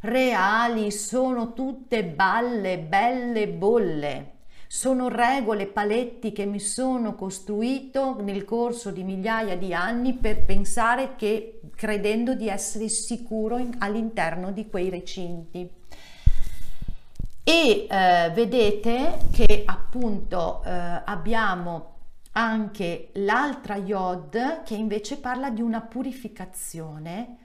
reali, 0.00 0.90
sono 0.90 1.52
tutte 1.52 2.04
balle, 2.04 2.78
belle 2.78 3.48
bolle. 3.48 4.38
Sono 4.72 5.08
regole, 5.08 5.66
paletti 5.66 6.30
che 6.30 6.46
mi 6.46 6.60
sono 6.60 7.16
costruito 7.16 8.18
nel 8.20 8.44
corso 8.44 8.92
di 8.92 9.02
migliaia 9.02 9.56
di 9.56 9.74
anni 9.74 10.14
per 10.14 10.44
pensare 10.44 11.16
che 11.16 11.60
credendo 11.74 12.36
di 12.36 12.48
essere 12.48 12.86
sicuro 12.86 13.58
in, 13.58 13.74
all'interno 13.78 14.52
di 14.52 14.68
quei 14.68 14.88
recinti. 14.88 15.68
E 17.42 17.86
eh, 17.90 18.30
vedete 18.32 19.18
che 19.32 19.64
appunto 19.66 20.62
eh, 20.64 20.70
abbiamo 21.04 21.94
anche 22.32 23.08
l'altra 23.14 23.74
Yod 23.74 24.62
che 24.62 24.74
invece 24.76 25.16
parla 25.16 25.50
di 25.50 25.62
una 25.62 25.80
purificazione 25.80 27.38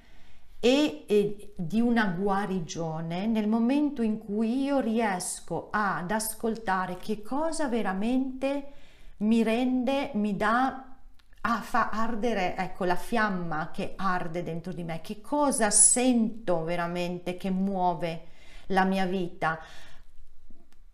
e, 0.66 1.06
e, 1.06 1.54
di 1.56 1.80
una 1.80 2.06
guarigione 2.08 3.28
nel 3.28 3.48
momento 3.48 4.02
in 4.02 4.18
cui 4.18 4.64
io 4.64 4.80
riesco 4.80 5.68
ad 5.70 6.10
ascoltare 6.10 6.98
che 6.98 7.22
cosa 7.22 7.68
veramente 7.68 8.72
mi 9.18 9.44
rende, 9.44 10.10
mi 10.16 10.36
dà 10.36 10.96
a 11.42 11.62
fa 11.62 11.92
ardere, 11.92 12.56
ecco, 12.58 12.84
la 12.86 12.96
fiamma 12.96 13.70
che 13.70 13.94
arde 13.96 14.42
dentro 14.42 14.74
di 14.74 14.82
me, 14.82 15.02
che 15.02 15.22
cosa 15.22 15.70
sento 15.70 16.64
veramente 16.64 17.38
che 17.38 17.52
muove 17.52 18.24
la 18.70 18.86
mia 18.86 19.06
vita. 19.06 19.60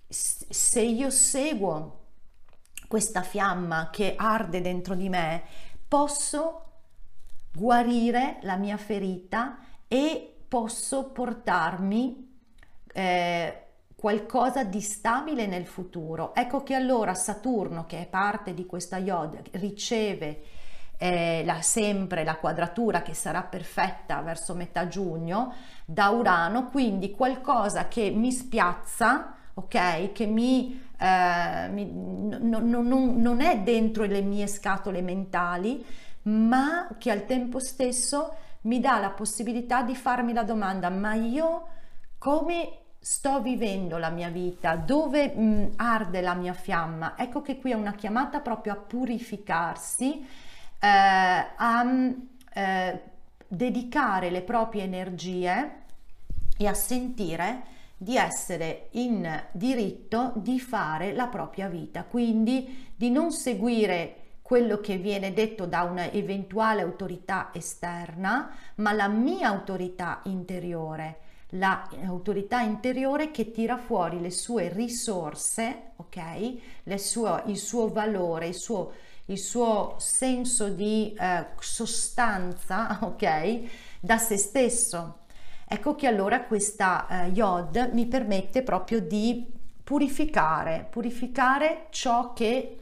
Se 0.10 0.82
io 0.82 1.10
seguo 1.10 2.00
questa 2.90 3.22
fiamma 3.22 3.90
che 3.90 4.16
arde 4.18 4.60
dentro 4.60 4.96
di 4.96 5.08
me, 5.08 5.44
posso 5.88 6.71
guarire 7.54 8.38
la 8.42 8.56
mia 8.56 8.78
ferita 8.78 9.58
e 9.88 10.36
posso 10.48 11.12
portarmi 11.12 12.30
eh, 12.94 13.66
qualcosa 13.96 14.64
di 14.64 14.82
stabile 14.82 15.46
nel 15.46 15.68
futuro. 15.68 16.34
Ecco 16.34 16.64
che 16.64 16.74
allora 16.74 17.14
Saturno, 17.14 17.86
che 17.86 18.02
è 18.02 18.08
parte 18.08 18.54
di 18.54 18.66
questa 18.66 18.98
Yod, 18.98 19.42
riceve 19.52 20.42
eh, 20.98 21.44
la, 21.46 21.62
sempre 21.62 22.24
la 22.24 22.36
quadratura 22.36 23.02
che 23.02 23.14
sarà 23.14 23.44
perfetta 23.44 24.22
verso 24.22 24.54
metà 24.54 24.88
giugno 24.88 25.54
da 25.86 26.10
Urano, 26.10 26.70
quindi 26.70 27.12
qualcosa 27.12 27.88
che 27.88 28.12
mi 28.12 28.32
spiazza, 28.32 29.36
ok, 29.54 30.12
che 30.12 30.26
mi, 30.26 30.82
eh, 31.00 31.68
mi 31.70 31.92
no, 31.92 32.60
no, 32.60 32.82
no, 32.82 33.14
non 33.16 33.42
è 33.42 33.60
dentro 33.60 34.04
le 34.06 34.22
mie 34.22 34.48
scatole 34.48 35.02
mentali, 35.02 35.86
ma 36.24 36.88
che 36.98 37.12
al 37.12 37.26
tempo 37.26 37.60
stesso 37.60 38.36
mi 38.62 38.80
dà 38.80 39.00
la 39.00 39.10
possibilità 39.10 39.82
di 39.82 39.96
farmi 39.96 40.34
la 40.34 40.44
domanda, 40.44 40.90
ma 40.90 41.14
io 41.14 41.68
come 42.18 42.78
sto 43.00 43.42
vivendo 43.42 43.98
la 43.98 44.10
mia 44.10 44.30
vita, 44.30 44.76
dove 44.76 45.28
mh, 45.30 45.74
arde 45.78 46.22
la 46.22 46.36
mia 46.36 46.54
fiamma? 46.54 47.16
Ecco 47.18 47.42
che 47.42 47.58
qui 47.58 47.72
è 47.72 47.76
una 47.76 47.94
chiamata 47.94 48.40
proprio 48.42 48.74
a 48.74 48.76
purificarsi, 48.76 50.24
eh, 50.80 50.88
a 50.88 51.86
eh, 52.54 53.02
dedicare 53.48 54.30
le 54.30 54.42
proprie 54.42 54.84
energie 54.84 55.80
e 56.58 56.68
a 56.68 56.74
sentire 56.76 57.64
di 57.98 58.18
essere 58.18 58.88
in 58.92 59.46
diritto 59.52 60.34
di 60.36 60.60
fare 60.60 61.14
la 61.14 61.28
propria 61.28 61.68
vita, 61.68 62.04
quindi 62.04 62.90
di 62.96 63.10
non 63.10 63.32
seguire 63.32 64.21
quello 64.52 64.82
che 64.82 64.98
viene 64.98 65.32
detto 65.32 65.66
da 65.66 65.84
un'eventuale 65.84 66.82
autorità 66.82 67.52
esterna, 67.54 68.54
ma 68.76 68.92
la 68.92 69.08
mia 69.08 69.48
autorità 69.48 70.20
interiore, 70.26 71.20
l'autorità 71.52 72.60
interiore 72.60 73.32
che 73.32 73.52
tira 73.52 73.78
fuori 73.78 74.20
le 74.20 74.30
sue 74.30 74.68
risorse, 74.68 75.92
ok? 75.96 76.54
Le 76.84 76.98
sue, 76.98 77.44
il 77.46 77.58
suo 77.58 77.88
valore, 77.94 78.48
il 78.48 78.54
suo, 78.54 78.92
il 79.28 79.40
suo 79.40 79.96
senso 80.00 80.68
di 80.68 81.16
eh, 81.18 81.46
sostanza, 81.58 83.00
ok? 83.08 83.62
Da 84.02 84.18
se 84.18 84.36
stesso. 84.36 85.20
Ecco 85.66 85.96
che 85.96 86.08
allora 86.08 86.44
questa 86.44 87.08
eh, 87.08 87.28
Yod 87.30 87.92
mi 87.94 88.06
permette 88.06 88.64
proprio 88.64 89.00
di 89.00 89.50
purificare, 89.82 90.88
purificare 90.90 91.88
ciò 91.92 92.34
che 92.34 92.81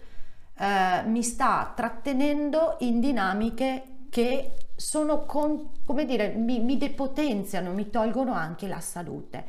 eh, 0.60 1.04
mi 1.06 1.24
sta 1.24 1.72
trattenendo 1.74 2.76
in 2.80 3.00
dinamiche 3.00 3.84
che 4.10 4.56
sono 4.76 5.26
con, 5.26 5.72
come 5.86 6.06
dire, 6.06 6.30
mi, 6.30 6.60
mi 6.60 6.78
depotenziano, 6.78 7.72
mi 7.72 7.90
tolgono 7.90 8.34
anche 8.34 8.68
la 8.68 8.82
salute. 8.82 9.46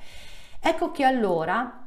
Ecco 0.61 0.93
che 0.93 1.05
allora 1.05 1.87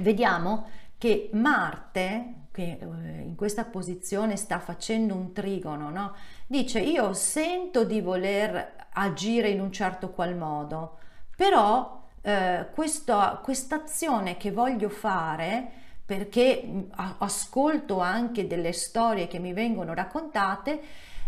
vediamo 0.00 0.68
che 0.96 1.30
Marte, 1.32 2.46
che 2.52 2.78
eh, 2.80 3.22
in 3.22 3.34
questa 3.34 3.64
posizione 3.64 4.36
sta 4.36 4.60
facendo 4.60 5.14
un 5.14 5.32
trigono, 5.32 5.90
no? 5.90 6.14
dice 6.46 6.80
io 6.80 7.14
sento 7.14 7.84
di 7.84 8.00
voler 8.00 8.76
agire 8.92 9.48
in 9.48 9.60
un 9.60 9.72
certo 9.72 10.10
qual 10.10 10.36
modo, 10.36 10.98
però 11.34 12.02
eh, 12.20 12.68
questa 12.72 13.40
azione 13.70 14.36
che 14.36 14.52
voglio 14.52 14.88
fare 14.88 15.82
perché 16.04 16.86
ascolto 17.18 18.00
anche 18.00 18.46
delle 18.46 18.72
storie 18.72 19.26
che 19.26 19.38
mi 19.38 19.52
vengono 19.52 19.94
raccontate, 19.94 20.80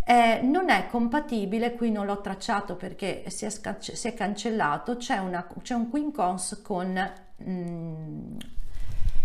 eh, 0.04 0.40
non 0.42 0.68
è 0.68 0.86
compatibile, 0.88 1.74
qui 1.74 1.90
non 1.90 2.06
l'ho 2.06 2.20
tracciato 2.20 2.76
perché 2.76 3.24
si 3.28 3.44
è, 3.44 3.50
si 3.50 4.06
è 4.06 4.14
cancellato, 4.14 4.96
c'è, 4.96 5.18
una, 5.18 5.46
c'è 5.62 5.74
un 5.74 5.88
quincons 5.88 6.60
con 6.62 7.12
mm, 7.42 8.36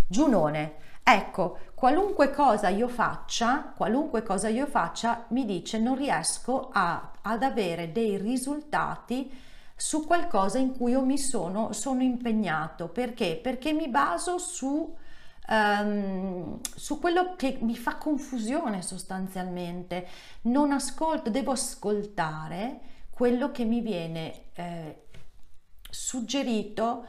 Giunone. 0.08 0.74
Ecco, 1.04 1.58
qualunque 1.76 2.32
cosa 2.32 2.70
io 2.70 2.88
faccia, 2.88 3.74
qualunque 3.76 4.24
cosa 4.24 4.48
io 4.48 4.66
faccia, 4.66 5.26
mi 5.30 5.46
dice 5.46 5.80
non 5.80 5.96
riesco 5.96 6.70
a, 6.72 7.12
ad 7.22 7.44
avere 7.44 7.92
dei 7.92 8.18
risultati 8.18 9.30
su 9.76 10.06
qualcosa 10.06 10.60
in 10.60 10.78
cui 10.78 10.92
io 10.92 11.04
mi 11.04 11.18
sono, 11.18 11.74
sono 11.74 12.02
impegnato. 12.02 12.88
Perché? 12.88 13.40
Perché 13.42 13.74
mi 13.74 13.90
baso 13.90 14.38
su 14.38 14.96
um, 15.52 16.60
su 16.62 17.00
quello 17.00 17.36
che 17.36 17.60
mi 17.62 17.76
fa 17.76 17.98
confusione 17.98 18.82
sostanzialmente. 18.82 20.08
Non 20.44 20.72
ascolto, 20.72 21.30
devo 21.30 21.52
ascoltare 21.52 22.80
quello 23.10 23.52
che 23.52 23.66
mi 23.66 23.82
viene 23.82 24.46
eh, 24.54 25.04
suggerito 25.90 27.06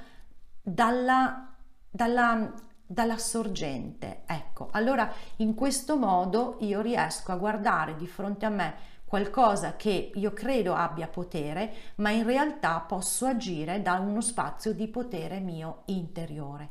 dalla, 0.60 1.54
dalla, 1.88 2.52
dalla 2.84 3.18
sorgente. 3.18 4.22
Ecco, 4.26 4.68
allora 4.72 5.10
in 5.36 5.54
questo 5.54 5.96
modo 5.96 6.56
io 6.60 6.80
riesco 6.80 7.32
a 7.32 7.36
guardare 7.36 7.96
di 7.96 8.06
fronte 8.06 8.44
a 8.44 8.50
me 8.50 8.90
qualcosa 9.12 9.76
che 9.76 10.10
io 10.14 10.32
credo 10.32 10.74
abbia 10.74 11.06
potere, 11.06 11.74
ma 11.96 12.08
in 12.10 12.24
realtà 12.24 12.80
posso 12.80 13.26
agire 13.26 13.82
da 13.82 13.98
uno 13.98 14.22
spazio 14.22 14.72
di 14.72 14.88
potere 14.88 15.38
mio 15.38 15.82
interiore. 15.86 16.70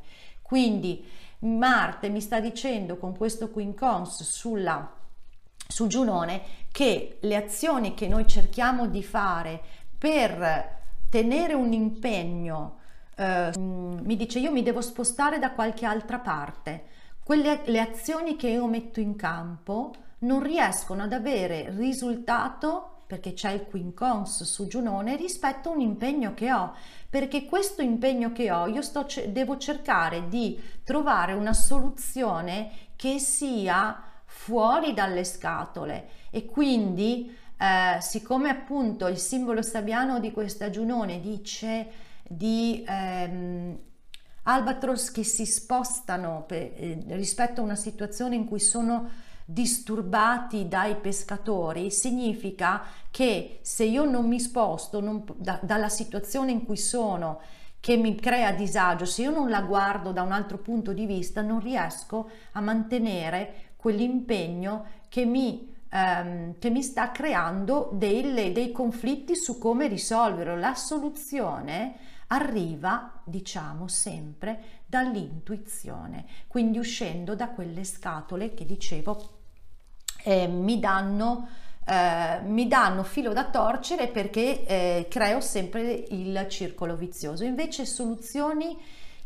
Quindi 0.52 1.02
Marte 1.38 2.10
mi 2.10 2.20
sta 2.20 2.38
dicendo 2.38 2.98
con 2.98 3.16
questo 3.16 3.48
quincons 3.48 4.22
sulla 4.22 4.96
sul 5.66 5.88
Giunone 5.88 6.42
che 6.70 7.16
le 7.22 7.36
azioni 7.36 7.94
che 7.94 8.06
noi 8.06 8.26
cerchiamo 8.26 8.86
di 8.86 9.02
fare 9.02 9.62
per 9.96 10.80
tenere 11.08 11.54
un 11.54 11.72
impegno 11.72 12.80
eh, 13.16 13.50
mi 13.56 14.14
dice 14.14 14.40
io 14.40 14.52
mi 14.52 14.62
devo 14.62 14.82
spostare 14.82 15.38
da 15.38 15.52
qualche 15.52 15.86
altra 15.86 16.18
parte. 16.18 16.84
Quelle 17.24 17.62
le 17.64 17.80
azioni 17.80 18.36
che 18.36 18.50
io 18.50 18.66
metto 18.66 19.00
in 19.00 19.16
campo 19.16 19.94
non 20.18 20.42
riescono 20.42 21.04
ad 21.04 21.14
avere 21.14 21.70
risultato 21.70 22.91
perché 23.12 23.34
c'è 23.34 23.50
il 23.50 23.66
quincons 23.66 24.42
su 24.44 24.66
Giunone 24.66 25.16
rispetto 25.16 25.68
a 25.68 25.72
un 25.72 25.82
impegno 25.82 26.32
che 26.32 26.50
ho. 26.50 26.72
Perché 27.10 27.44
questo 27.44 27.82
impegno 27.82 28.32
che 28.32 28.50
ho 28.50 28.66
io 28.66 28.80
sto, 28.80 29.06
devo 29.28 29.58
cercare 29.58 30.30
di 30.30 30.58
trovare 30.82 31.34
una 31.34 31.52
soluzione 31.52 32.70
che 32.96 33.18
sia 33.18 34.02
fuori 34.24 34.94
dalle 34.94 35.24
scatole. 35.24 36.08
E 36.30 36.46
quindi 36.46 37.36
eh, 37.58 38.00
siccome 38.00 38.48
appunto 38.48 39.06
il 39.08 39.18
simbolo 39.18 39.60
sabiano 39.60 40.18
di 40.18 40.32
questa 40.32 40.70
Giunone 40.70 41.20
dice 41.20 41.88
di 42.26 42.82
ehm, 42.88 43.78
albatros 44.44 45.10
che 45.10 45.22
si 45.22 45.44
spostano 45.44 46.44
per, 46.46 46.62
eh, 46.76 46.98
rispetto 47.08 47.60
a 47.60 47.64
una 47.64 47.76
situazione 47.76 48.36
in 48.36 48.46
cui 48.46 48.60
sono 48.60 49.06
disturbati 49.44 50.68
dai 50.68 50.96
pescatori 50.96 51.90
significa 51.90 52.82
che 53.10 53.58
se 53.62 53.84
io 53.84 54.04
non 54.04 54.26
mi 54.26 54.40
sposto 54.40 55.00
non, 55.00 55.24
da, 55.36 55.58
dalla 55.62 55.88
situazione 55.88 56.52
in 56.52 56.64
cui 56.64 56.76
sono 56.76 57.40
che 57.80 57.96
mi 57.96 58.14
crea 58.14 58.52
disagio, 58.52 59.04
se 59.04 59.22
io 59.22 59.30
non 59.30 59.50
la 59.50 59.62
guardo 59.62 60.12
da 60.12 60.22
un 60.22 60.32
altro 60.32 60.58
punto 60.58 60.92
di 60.92 61.04
vista 61.04 61.42
non 61.42 61.60
riesco 61.60 62.30
a 62.52 62.60
mantenere 62.60 63.72
quell'impegno 63.76 64.84
che 65.08 65.24
mi 65.24 65.70
ehm, 65.92 66.58
che 66.58 66.70
mi 66.70 66.82
sta 66.82 67.10
creando 67.10 67.90
delle, 67.92 68.52
dei 68.52 68.72
conflitti 68.72 69.36
su 69.36 69.58
come 69.58 69.86
risolverlo. 69.86 70.56
La 70.56 70.74
soluzione 70.74 71.96
arriva, 72.28 73.20
diciamo 73.24 73.88
sempre, 73.88 74.81
dall'intuizione, 74.92 76.26
quindi 76.48 76.76
uscendo 76.76 77.34
da 77.34 77.48
quelle 77.48 77.82
scatole 77.82 78.52
che 78.52 78.66
dicevo 78.66 79.38
eh, 80.22 80.46
mi 80.46 80.78
danno 80.78 81.48
eh, 81.86 82.40
mi 82.42 82.68
danno 82.68 83.02
filo 83.02 83.32
da 83.32 83.48
torcere 83.48 84.08
perché 84.08 84.66
eh, 84.66 85.06
creo 85.08 85.40
sempre 85.40 86.04
il 86.10 86.46
circolo 86.50 86.94
vizioso. 86.94 87.42
Invece 87.42 87.86
soluzioni 87.86 88.78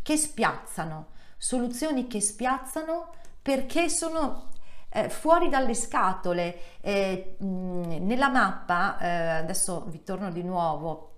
che 0.03 0.17
spiazzano, 0.17 1.09
soluzioni 1.37 2.07
che 2.07 2.21
spiazzano 2.21 3.11
perché 3.43 3.89
sono 3.89 4.51
eh, 4.91 5.09
fuori 5.09 5.49
dalle 5.49 5.75
scatole. 5.75 6.79
Eh, 6.81 7.37
mh, 7.41 8.07
nella 8.07 8.29
mappa, 8.29 8.99
eh, 9.01 9.09
adesso 9.43 9.85
vi 9.89 10.05
torno 10.05 10.31
di 10.31 10.45
nuovo 10.45 11.16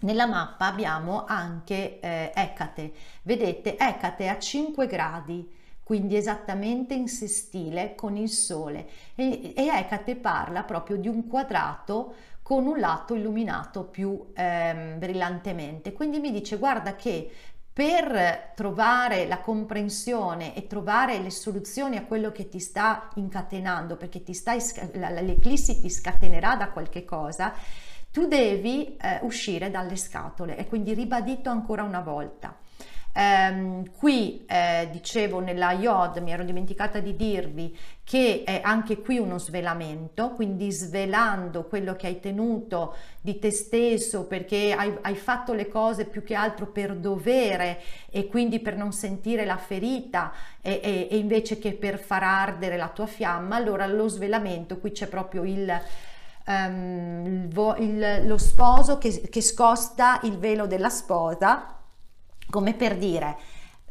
nella 0.00 0.26
mappa 0.26 0.66
abbiamo 0.66 1.24
anche 1.26 2.00
eh, 2.00 2.32
Ecate. 2.34 2.92
Vedete, 3.22 3.76
Ecate 3.76 4.28
a 4.28 4.38
5 4.38 4.86
gradi, 4.86 5.50
quindi 5.82 6.16
esattamente 6.16 6.94
in 6.94 7.08
sestile 7.08 7.94
con 7.94 8.16
il 8.16 8.28
Sole. 8.28 8.88
E, 9.14 9.52
e 9.54 9.66
Ecate 9.66 10.16
parla 10.16 10.62
proprio 10.62 10.96
di 10.96 11.08
un 11.08 11.26
quadrato 11.26 12.14
con 12.42 12.66
un 12.66 12.80
lato 12.80 13.14
illuminato 13.14 13.84
più 13.84 14.32
ehm, 14.34 14.98
brillantemente. 14.98 15.92
Quindi 15.92 16.18
mi 16.18 16.32
dice, 16.32 16.56
guarda 16.56 16.96
che 16.96 17.30
per 17.72 18.52
trovare 18.54 19.26
la 19.26 19.38
comprensione 19.38 20.54
e 20.54 20.66
trovare 20.66 21.18
le 21.18 21.30
soluzioni 21.30 21.96
a 21.96 22.04
quello 22.04 22.32
che 22.32 22.48
ti 22.48 22.58
sta 22.58 23.08
incatenando, 23.14 23.96
perché 23.96 24.22
l'eclissi 24.92 25.80
ti 25.80 25.88
scatenerà 25.88 26.56
da 26.56 26.70
qualche 26.70 27.04
cosa, 27.04 27.54
tu 28.10 28.26
devi 28.26 28.96
eh, 28.96 29.18
uscire 29.22 29.70
dalle 29.70 29.96
scatole 29.96 30.56
e 30.56 30.66
quindi 30.66 30.94
ribadito 30.94 31.50
ancora 31.50 31.82
una 31.82 32.00
volta. 32.00 32.56
Um, 33.12 33.90
qui 33.96 34.44
eh, 34.46 34.88
dicevo 34.92 35.40
nella 35.40 35.72
IOD, 35.72 36.18
mi 36.18 36.30
ero 36.30 36.44
dimenticata 36.44 37.00
di 37.00 37.16
dirvi 37.16 37.76
che 38.04 38.44
è 38.44 38.60
anche 38.62 39.00
qui 39.00 39.18
uno 39.18 39.36
svelamento, 39.36 40.30
quindi 40.30 40.70
svelando 40.70 41.64
quello 41.64 41.96
che 41.96 42.06
hai 42.06 42.20
tenuto 42.20 42.94
di 43.20 43.40
te 43.40 43.50
stesso 43.50 44.26
perché 44.26 44.72
hai, 44.72 44.96
hai 45.00 45.16
fatto 45.16 45.52
le 45.52 45.68
cose 45.68 46.04
più 46.04 46.22
che 46.22 46.36
altro 46.36 46.68
per 46.68 46.94
dovere 46.94 47.80
e 48.10 48.28
quindi 48.28 48.60
per 48.60 48.76
non 48.76 48.92
sentire 48.92 49.44
la 49.44 49.56
ferita 49.56 50.32
e, 50.60 50.80
e, 50.80 51.08
e 51.10 51.16
invece 51.16 51.58
che 51.58 51.72
per 51.72 51.98
far 51.98 52.22
ardere 52.22 52.76
la 52.76 52.90
tua 52.90 53.06
fiamma, 53.06 53.56
allora 53.56 53.86
lo 53.86 54.06
svelamento, 54.06 54.78
qui 54.78 54.92
c'è 54.92 55.08
proprio 55.08 55.42
il... 55.42 55.82
Um, 56.50 57.48
il, 57.48 57.76
il, 57.78 58.26
lo 58.26 58.38
sposo 58.38 58.98
che, 58.98 59.28
che 59.28 59.40
scosta 59.40 60.18
il 60.24 60.36
velo 60.36 60.66
della 60.66 60.88
sposa 60.88 61.76
come 62.50 62.74
per 62.74 62.98
dire 62.98 63.36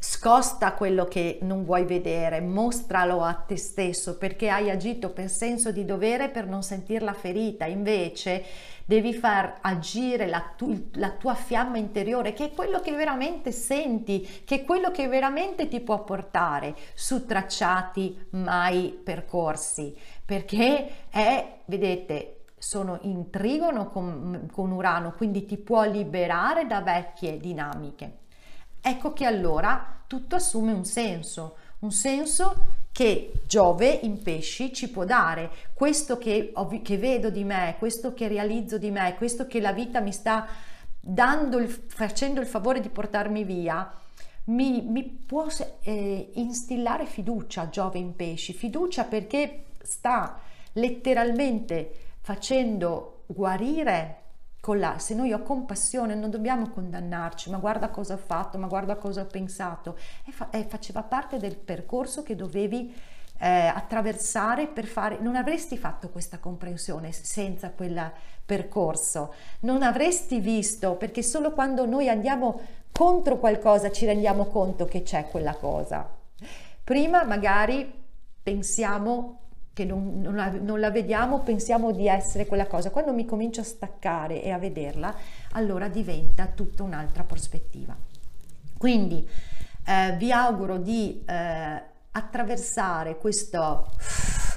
scosta 0.02 0.72
quello 0.72 1.04
che 1.04 1.40
non 1.42 1.62
vuoi 1.62 1.84
vedere, 1.84 2.40
mostralo 2.40 3.22
a 3.22 3.34
te 3.34 3.58
stesso 3.58 4.16
perché 4.16 4.48
hai 4.48 4.70
agito 4.70 5.10
per 5.10 5.28
senso 5.28 5.72
di 5.72 5.84
dovere 5.84 6.30
per 6.30 6.46
non 6.46 6.62
sentirla 6.62 7.12
ferita, 7.12 7.66
invece 7.66 8.42
devi 8.86 9.12
far 9.12 9.58
agire 9.60 10.26
la, 10.26 10.54
tu, 10.56 10.88
la, 10.94 11.10
tua 11.10 11.34
fiamma 11.34 11.76
interiore 11.76 12.32
che 12.32 12.46
è 12.46 12.52
quello 12.52 12.80
che 12.80 12.92
veramente 12.92 13.52
senti, 13.52 14.26
che 14.44 14.62
è 14.62 14.64
quello 14.64 14.90
che 14.90 15.06
veramente 15.06 15.68
ti 15.68 15.80
può 15.80 16.02
portare 16.02 16.74
su 16.94 17.26
tracciati 17.26 18.28
mai 18.30 18.98
percorsi, 19.04 19.94
perché 20.24 21.08
è, 21.10 21.58
vedete, 21.66 22.39
sono 22.60 22.98
in 23.02 23.30
trigono 23.30 23.88
con, 23.88 24.46
con 24.52 24.70
Urano, 24.70 25.14
quindi 25.16 25.46
ti 25.46 25.56
può 25.56 25.82
liberare 25.84 26.66
da 26.66 26.82
vecchie 26.82 27.38
dinamiche. 27.38 28.18
Ecco 28.82 29.14
che 29.14 29.24
allora 29.24 30.02
tutto 30.06 30.36
assume 30.36 30.72
un 30.72 30.84
senso, 30.84 31.56
un 31.78 31.90
senso 31.90 32.78
che 32.92 33.32
Giove 33.46 33.88
in 33.88 34.22
pesci 34.22 34.74
ci 34.74 34.90
può 34.90 35.06
dare, 35.06 35.50
questo 35.72 36.18
che, 36.18 36.52
che 36.82 36.98
vedo 36.98 37.30
di 37.30 37.44
me, 37.44 37.76
questo 37.78 38.12
che 38.12 38.28
realizzo 38.28 38.76
di 38.76 38.90
me, 38.90 39.14
questo 39.16 39.46
che 39.46 39.58
la 39.58 39.72
vita 39.72 40.00
mi 40.00 40.12
sta 40.12 40.46
dando 41.00 41.56
il, 41.56 41.68
facendo 41.68 42.40
il 42.40 42.46
favore 42.46 42.80
di 42.80 42.90
portarmi 42.90 43.42
via, 43.42 43.90
mi, 44.44 44.82
mi 44.82 45.02
può 45.04 45.46
eh, 45.80 46.30
instillare 46.34 47.06
fiducia 47.06 47.70
Giove 47.70 47.98
in 47.98 48.14
pesci, 48.14 48.52
fiducia 48.52 49.04
perché 49.04 49.64
sta 49.82 50.38
letteralmente 50.72 52.09
facendo 52.20 53.22
guarire 53.26 54.16
con 54.60 54.78
la, 54.78 54.98
se 54.98 55.14
noi 55.14 55.32
ho 55.32 55.42
compassione 55.42 56.14
non 56.14 56.30
dobbiamo 56.30 56.68
condannarci, 56.68 57.50
ma 57.50 57.56
guarda 57.56 57.88
cosa 57.88 58.14
ho 58.14 58.18
fatto, 58.18 58.58
ma 58.58 58.66
guarda 58.66 58.96
cosa 58.96 59.22
ho 59.22 59.26
pensato, 59.26 59.96
e, 60.26 60.32
fa, 60.32 60.50
e 60.50 60.64
faceva 60.64 61.02
parte 61.02 61.38
del 61.38 61.56
percorso 61.56 62.22
che 62.22 62.36
dovevi 62.36 62.94
eh, 63.38 63.48
attraversare 63.48 64.66
per 64.66 64.84
fare, 64.84 65.18
non 65.18 65.34
avresti 65.34 65.78
fatto 65.78 66.10
questa 66.10 66.38
comprensione 66.38 67.10
senza 67.10 67.70
quel 67.70 68.12
percorso, 68.44 69.32
non 69.60 69.82
avresti 69.82 70.40
visto, 70.40 70.94
perché 70.96 71.22
solo 71.22 71.52
quando 71.52 71.86
noi 71.86 72.10
andiamo 72.10 72.60
contro 72.92 73.38
qualcosa 73.38 73.90
ci 73.90 74.04
rendiamo 74.04 74.44
conto 74.44 74.84
che 74.84 75.02
c'è 75.02 75.26
quella 75.28 75.54
cosa. 75.54 76.06
Prima 76.84 77.24
magari 77.24 77.90
pensiamo 78.42 79.39
che 79.80 79.86
non, 79.86 80.20
non, 80.20 80.34
la, 80.34 80.50
non, 80.50 80.78
la, 80.78 80.90
vediamo, 80.90 81.40
pensiamo 81.40 81.90
di 81.90 82.06
essere 82.06 82.44
quella 82.44 82.66
cosa. 82.66 82.90
Quando 82.90 83.14
mi 83.14 83.24
comincio 83.24 83.62
a 83.62 83.64
staccare 83.64 84.42
e 84.42 84.50
a 84.50 84.58
vederla, 84.58 85.14
allora 85.52 85.88
diventa 85.88 86.46
tutta 86.46 86.82
un'altra 86.82 87.24
prospettiva. 87.24 87.96
Quindi 88.76 89.26
eh, 89.86 90.16
vi 90.18 90.30
auguro 90.32 90.76
di 90.76 91.22
eh, 91.26 91.82
attraversare 92.10 93.16
questo 93.16 93.90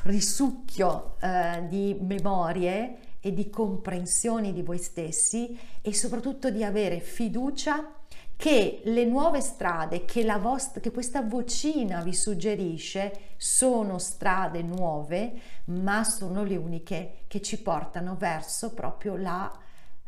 risucchio 0.03 1.15
eh, 1.21 1.67
di 1.69 1.97
memorie 2.01 2.97
e 3.21 3.33
di 3.33 3.49
comprensioni 3.49 4.51
di 4.51 4.61
voi 4.61 4.77
stessi 4.77 5.57
e 5.81 5.93
soprattutto 5.93 6.49
di 6.49 6.65
avere 6.65 6.99
fiducia 6.99 8.02
che 8.43 8.81
le 8.83 9.05
nuove 9.05 9.39
strade 9.39 10.03
che, 10.03 10.25
vostra, 10.37 10.81
che 10.81 10.91
questa 10.91 11.21
vocina 11.21 12.01
vi 12.01 12.13
suggerisce 12.13 13.35
sono 13.37 13.99
strade 13.99 14.61
nuove, 14.61 15.31
ma 15.67 16.03
sono 16.03 16.43
le 16.43 16.57
uniche 16.57 17.19
che 17.27 17.41
ci 17.41 17.61
portano 17.61 18.17
verso 18.17 18.73
proprio 18.73 19.15
la 19.15 19.49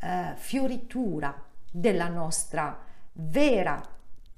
eh, 0.01 0.33
fioritura 0.35 1.33
della 1.71 2.09
nostra 2.09 2.77
vera 3.13 3.81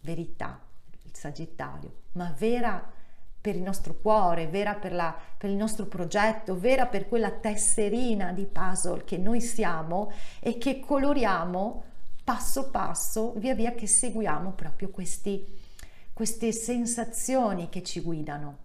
verità, 0.01 0.59
il 1.01 1.15
Sagittario, 1.15 2.01
ma 2.11 2.31
vera 2.37 2.91
per 3.41 3.55
il 3.55 3.63
nostro 3.63 3.95
cuore, 3.95 4.45
vera 4.45 4.75
per, 4.75 4.93
la, 4.93 5.11
per, 5.35 5.49
il 5.49 5.55
nostro 5.55 5.87
progetto, 5.87 6.55
vera 6.55 6.85
per 6.85 7.07
quella 7.07 7.31
tesserina 7.31 8.31
di 8.31 8.45
puzzle 8.45 9.05
che 9.05 9.17
noi 9.17 9.41
siamo 9.41 10.11
e 10.39 10.59
che 10.59 10.79
coloriamo 10.81 11.95
passo 12.27 12.71
passo 12.71 13.31
via 13.37 13.55
via 13.55 13.71
che 13.71 13.87
seguiamo 13.87 14.51
proprio 14.51 14.89
questi, 14.89 15.45
queste 16.11 16.51
sensazioni 16.51 17.69
che 17.69 17.83
ci 17.83 18.01
guidano, 18.01 18.57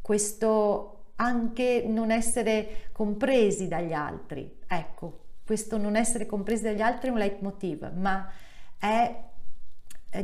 questo 0.00 1.12
anche 1.14 1.84
non 1.86 2.10
essere 2.10 2.88
compresi 2.90 3.68
dagli 3.68 3.92
altri. 3.92 4.52
Ecco, 4.66 5.26
questo 5.46 5.78
non 5.78 5.94
essere 5.94 6.26
compresi 6.26 6.64
dagli 6.64 6.80
altri 6.80 7.10
è 7.10 7.12
un 7.12 7.18
leitmotiv, 7.18 7.92
ma 7.94 8.28
è, 8.76 9.22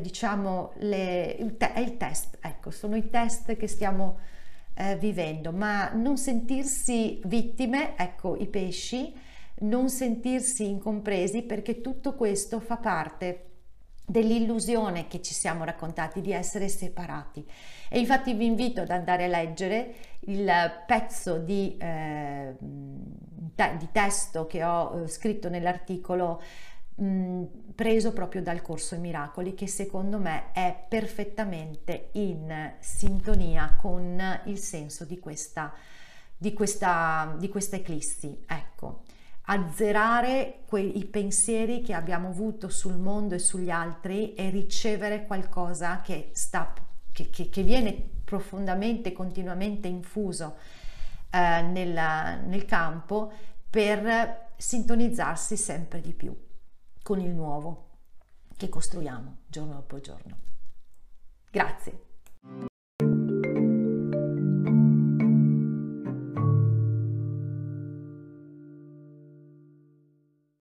diciamo 0.01 0.73
le, 0.79 1.37
il 1.39 1.57
te, 1.57 1.75
è 1.75 1.79
il 1.79 1.97
test, 1.97 2.39
ecco, 2.41 2.73
sono 2.73 2.97
i 2.97 3.09
test 3.09 3.55
che 3.55 3.69
stiamo 3.69 4.19
eh, 4.75 4.97
vivendo, 4.97 5.53
ma 5.53 5.93
non 5.93 6.17
sentirsi 6.17 7.21
vittime, 7.27 7.97
ecco, 7.97 8.35
i 8.35 8.49
pesci, 8.49 9.15
non 9.61 9.89
sentirsi 9.89 10.69
incompresi 10.69 11.43
perché 11.43 11.81
tutto 11.81 12.15
questo 12.15 12.61
fa 12.61 12.77
parte 12.77 13.51
dell'illusione 14.07 15.07
che 15.07 15.23
ci 15.23 15.33
siamo 15.33 15.65
raccontati 15.65 16.21
di 16.21 16.33
essere 16.33 16.69
separati. 16.69 17.47
E 17.89 17.99
infatti 17.99 18.35
vi 18.35 18.47
invito 18.47 18.83
ad 18.83 18.91
andare 18.91 19.25
a 19.25 19.29
leggere 19.29 19.95
il 20.27 20.51
pezzo 20.87 21.39
di, 21.39 21.77
eh, 21.79 22.55
di 22.59 23.89
testo 23.93 24.47
che 24.47 24.65
ho 24.65 25.03
eh, 25.03 25.09
scritto 25.09 25.49
nell'articolo 25.49 26.43
mh, 26.97 27.43
preso 27.75 28.13
proprio 28.13 28.43
dal 28.43 28.61
corso 28.61 28.99
Miracoli 28.99 29.55
che 29.55 29.67
secondo 29.67 30.19
me 30.19 30.53
è 30.53 30.85
perfettamente 30.87 32.11
in 32.13 32.75
sintonia 32.81 33.77
con 33.81 34.41
il 34.45 34.59
senso 34.59 35.05
di 35.05 35.19
questa, 35.19 35.73
di 36.37 36.53
questa, 36.53 37.35
di 37.39 37.49
questa 37.49 37.77
eclissi. 37.77 38.45
Ecco 38.47 39.03
azzerare 39.47 40.61
quei 40.67 41.05
pensieri 41.05 41.83
che 41.83 41.93
abbiamo 41.93 42.29
avuto 42.29 42.69
sul 42.69 42.97
mondo 42.97 43.35
e 43.35 43.39
sugli 43.39 43.71
altri 43.71 44.35
e 44.35 44.49
ricevere 44.51 45.27
qualcosa 45.27 46.01
che, 46.01 46.31
sta, 46.33 46.73
che, 47.13 47.29
che, 47.29 47.49
che 47.51 47.63
viene 47.63 47.93
profondamente, 48.25 49.13
continuamente 49.13 49.87
infuso 49.87 50.57
eh, 51.31 51.63
nel, 51.63 52.47
nel 52.47 52.65
campo 52.65 53.33
per 53.69 54.53
sintonizzarsi 54.57 55.57
sempre 55.57 56.01
di 56.01 56.13
più 56.13 56.35
con 57.03 57.21
il 57.21 57.31
nuovo 57.31 57.91
che 58.57 58.69
costruiamo 58.69 59.39
giorno 59.47 59.75
dopo 59.75 60.01
giorno. 60.01 60.39
Grazie. 61.51 62.04